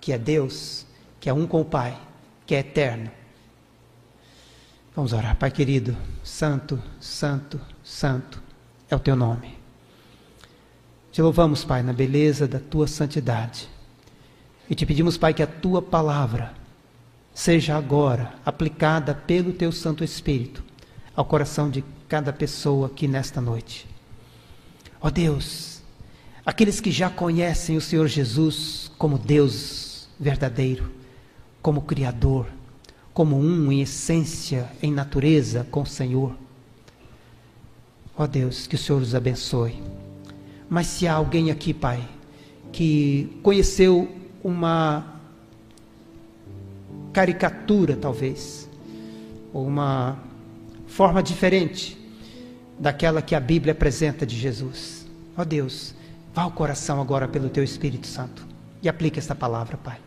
que 0.00 0.12
é 0.12 0.18
Deus, 0.18 0.86
que 1.18 1.28
é 1.28 1.32
um 1.32 1.48
com 1.48 1.60
o 1.60 1.64
Pai, 1.64 2.00
que 2.46 2.54
é 2.54 2.60
eterno, 2.60 3.10
Vamos 4.96 5.12
orar, 5.12 5.36
Pai 5.36 5.50
querido, 5.50 5.94
Santo, 6.24 6.82
Santo, 6.98 7.60
Santo 7.84 8.42
é 8.88 8.96
o 8.96 8.98
teu 8.98 9.14
nome. 9.14 9.54
Te 11.12 11.20
louvamos, 11.20 11.62
Pai, 11.66 11.82
na 11.82 11.92
beleza 11.92 12.48
da 12.48 12.58
tua 12.58 12.86
santidade. 12.86 13.68
E 14.70 14.74
te 14.74 14.86
pedimos, 14.86 15.18
Pai, 15.18 15.34
que 15.34 15.42
a 15.42 15.46
tua 15.46 15.82
palavra 15.82 16.54
seja 17.34 17.76
agora 17.76 18.32
aplicada 18.42 19.14
pelo 19.14 19.52
teu 19.52 19.70
Santo 19.70 20.02
Espírito 20.02 20.64
ao 21.14 21.26
coração 21.26 21.68
de 21.68 21.84
cada 22.08 22.32
pessoa 22.32 22.86
aqui 22.86 23.06
nesta 23.06 23.38
noite. 23.38 23.86
Ó 24.98 25.10
Deus, 25.10 25.82
aqueles 26.44 26.80
que 26.80 26.90
já 26.90 27.10
conhecem 27.10 27.76
o 27.76 27.82
Senhor 27.82 28.08
Jesus 28.08 28.90
como 28.96 29.18
Deus 29.18 30.08
verdadeiro, 30.18 30.90
como 31.60 31.82
Criador, 31.82 32.46
como 33.16 33.40
um 33.40 33.72
em 33.72 33.80
essência, 33.80 34.70
em 34.82 34.92
natureza 34.92 35.66
com 35.70 35.80
o 35.80 35.86
Senhor. 35.86 36.36
Ó 38.14 38.24
oh 38.24 38.26
Deus, 38.26 38.66
que 38.66 38.74
o 38.74 38.78
Senhor 38.78 39.00
os 39.00 39.14
abençoe. 39.14 39.82
Mas 40.68 40.86
se 40.86 41.08
há 41.08 41.14
alguém 41.14 41.50
aqui, 41.50 41.72
Pai, 41.72 42.06
que 42.70 43.40
conheceu 43.42 44.14
uma 44.44 45.18
caricatura, 47.10 47.96
talvez, 47.96 48.68
ou 49.50 49.66
uma 49.66 50.18
forma 50.86 51.22
diferente 51.22 51.96
daquela 52.78 53.22
que 53.22 53.34
a 53.34 53.40
Bíblia 53.40 53.72
apresenta 53.72 54.26
de 54.26 54.36
Jesus. 54.36 55.06
Ó 55.38 55.40
oh 55.40 55.44
Deus, 55.46 55.94
vá 56.34 56.42
ao 56.42 56.50
coração 56.50 57.00
agora 57.00 57.26
pelo 57.26 57.48
Teu 57.48 57.64
Espírito 57.64 58.06
Santo 58.06 58.46
e 58.82 58.90
aplique 58.90 59.18
esta 59.18 59.34
palavra, 59.34 59.78
Pai. 59.78 60.00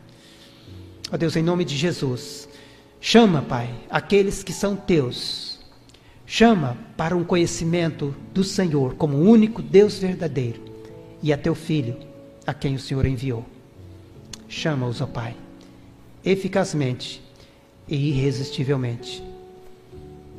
Ó 1.12 1.16
oh 1.16 1.18
Deus, 1.18 1.36
em 1.36 1.42
nome 1.42 1.66
de 1.66 1.76
Jesus, 1.76 2.48
Chama, 3.02 3.42
Pai, 3.42 3.74
aqueles 3.90 4.44
que 4.44 4.52
são 4.52 4.76
teus. 4.76 5.58
Chama 6.26 6.78
para 6.98 7.16
um 7.16 7.24
conhecimento 7.24 8.14
do 8.34 8.44
Senhor 8.44 8.96
como 8.96 9.18
o 9.18 9.22
único 9.22 9.62
Deus 9.62 9.98
verdadeiro 9.98 10.62
e 11.24 11.32
a 11.32 11.38
teu 11.38 11.56
filho, 11.56 11.98
a 12.46 12.54
quem 12.54 12.76
o 12.76 12.80
Senhor 12.80 13.06
enviou. 13.06 13.46
Chama-os, 14.50 15.00
ó 15.00 15.08
Pai, 15.08 15.36
eficazmente 16.26 17.22
e 17.88 18.10
irresistivelmente. 18.10 19.24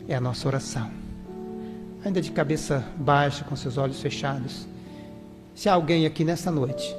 É 0.07 0.15
a 0.15 0.21
nossa 0.21 0.47
oração. 0.47 0.91
Ainda 2.05 2.21
de 2.21 2.31
cabeça 2.31 2.87
baixa, 2.97 3.43
com 3.43 3.57
seus 3.57 3.79
olhos 3.79 4.01
fechados. 4.03 4.67
Se 5.55 5.69
há 5.69 5.73
alguém 5.73 6.05
aqui 6.05 6.25
nesta 6.25 6.51
noite 6.51 6.95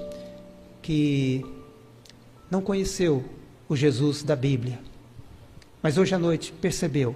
que 0.82 1.46
não 2.50 2.62
conheceu 2.62 3.24
o 3.70 3.76
Jesus 3.76 4.24
da 4.24 4.36
Bíblia, 4.36 4.80
mas 5.82 5.98
hoje 5.98 6.14
à 6.14 6.20
noite 6.20 6.54
percebeu 6.54 7.16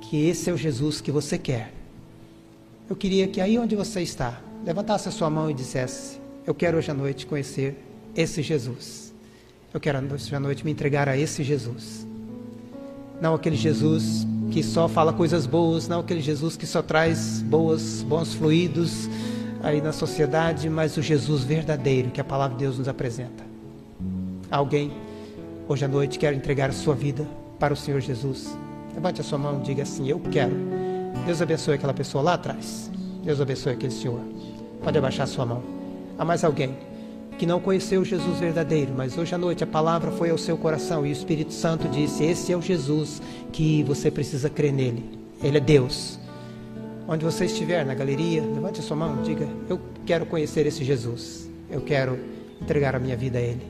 que 0.00 0.26
esse 0.26 0.48
é 0.48 0.52
o 0.52 0.56
Jesus 0.56 1.00
que 1.00 1.10
você 1.10 1.36
quer. 1.36 1.72
Eu 2.88 2.96
queria 2.96 3.28
que 3.28 3.40
aí 3.40 3.58
onde 3.58 3.76
você 3.76 4.00
está, 4.00 4.40
levantasse 4.64 5.08
a 5.08 5.12
sua 5.12 5.28
mão 5.28 5.50
e 5.50 5.54
dissesse: 5.54 6.18
Eu 6.46 6.54
quero 6.54 6.78
hoje 6.78 6.90
à 6.90 6.94
noite 6.94 7.26
conhecer 7.26 7.76
esse 8.16 8.42
Jesus. 8.42 9.12
Eu 9.72 9.78
quero 9.78 9.98
hoje 10.12 10.34
à 10.34 10.40
noite 10.40 10.64
me 10.64 10.70
entregar 10.70 11.08
a 11.08 11.16
esse 11.16 11.44
Jesus. 11.44 12.06
Não 13.20 13.34
aquele 13.34 13.56
Jesus 13.56 14.26
que 14.50 14.62
só 14.62 14.88
fala 14.88 15.12
coisas 15.12 15.44
boas, 15.44 15.88
não 15.88 16.00
aquele 16.00 16.22
Jesus 16.22 16.56
que 16.56 16.66
só 16.66 16.80
traz 16.80 17.42
boas, 17.42 18.02
bons 18.02 18.32
fluidos 18.32 19.08
aí 19.62 19.82
na 19.82 19.92
sociedade, 19.92 20.70
mas 20.70 20.96
o 20.96 21.02
Jesus 21.02 21.42
verdadeiro 21.42 22.10
que 22.10 22.20
a 22.20 22.24
palavra 22.24 22.56
de 22.56 22.64
Deus 22.64 22.78
nos 22.78 22.88
apresenta. 22.88 23.44
Alguém 24.50 24.92
hoje 25.68 25.84
à 25.84 25.88
noite 25.88 26.18
quer 26.18 26.32
entregar 26.32 26.70
a 26.70 26.72
sua 26.72 26.94
vida 26.94 27.26
para 27.58 27.74
o 27.74 27.76
Senhor 27.76 28.00
Jesus. 28.00 28.56
Levante 28.94 29.20
a 29.20 29.24
sua 29.24 29.38
mão 29.38 29.60
e 29.60 29.62
diga 29.62 29.82
assim: 29.82 30.08
Eu 30.08 30.18
quero. 30.18 30.54
Deus 31.26 31.42
abençoe 31.42 31.74
aquela 31.74 31.94
pessoa 31.94 32.22
lá 32.22 32.34
atrás. 32.34 32.90
Deus 33.22 33.40
abençoe 33.40 33.72
aquele 33.72 33.92
senhor. 33.92 34.20
Pode 34.82 34.96
abaixar 34.96 35.24
a 35.24 35.26
sua 35.26 35.44
mão. 35.44 35.62
Há 36.18 36.24
mais 36.24 36.44
alguém 36.44 36.76
que 37.38 37.46
não 37.46 37.60
conheceu 37.60 38.00
o 38.00 38.04
Jesus 38.04 38.40
verdadeiro, 38.40 38.92
mas 38.96 39.16
hoje 39.16 39.34
à 39.34 39.38
noite 39.38 39.62
a 39.62 39.66
palavra 39.66 40.10
foi 40.10 40.30
ao 40.30 40.38
seu 40.38 40.56
coração 40.56 41.06
e 41.06 41.10
o 41.10 41.12
Espírito 41.12 41.52
Santo 41.52 41.88
disse: 41.88 42.24
Esse 42.24 42.52
é 42.52 42.56
o 42.56 42.62
Jesus 42.62 43.22
que 43.52 43.82
você 43.84 44.10
precisa 44.10 44.48
crer 44.48 44.72
nele. 44.72 45.18
Ele 45.42 45.58
é 45.58 45.60
Deus. 45.60 46.18
Onde 47.06 47.24
você 47.24 47.46
estiver, 47.46 47.86
na 47.86 47.94
galeria, 47.94 48.42
levante 48.42 48.80
a 48.80 48.82
sua 48.82 48.96
mão 48.96 49.18
e 49.20 49.22
diga: 49.22 49.48
Eu 49.68 49.80
quero 50.04 50.26
conhecer 50.26 50.66
esse 50.66 50.84
Jesus. 50.84 51.48
Eu 51.70 51.80
quero 51.82 52.18
entregar 52.60 52.96
a 52.96 52.98
minha 52.98 53.16
vida 53.16 53.38
a 53.38 53.42
Ele. 53.42 53.66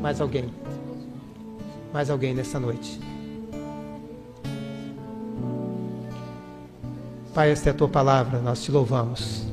Mais 0.00 0.20
alguém? 0.20 0.50
Mais 1.96 2.10
alguém 2.10 2.34
nessa 2.34 2.60
noite? 2.60 3.00
Pai, 7.32 7.50
esta 7.50 7.70
é 7.70 7.72
a 7.72 7.74
tua 7.74 7.88
palavra, 7.88 8.38
nós 8.38 8.62
te 8.62 8.70
louvamos. 8.70 9.46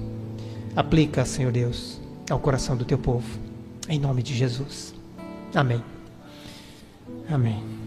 Aplica, 0.76 1.24
Senhor 1.24 1.54
Deus, 1.54 2.02
ao 2.30 2.38
coração 2.38 2.76
do 2.76 2.84
teu 2.84 2.98
povo. 2.98 3.40
Em 3.88 3.98
nome 3.98 4.22
de 4.22 4.36
Jesus. 4.36 4.94
Amém. 5.56 5.82
Amém. 7.32 7.83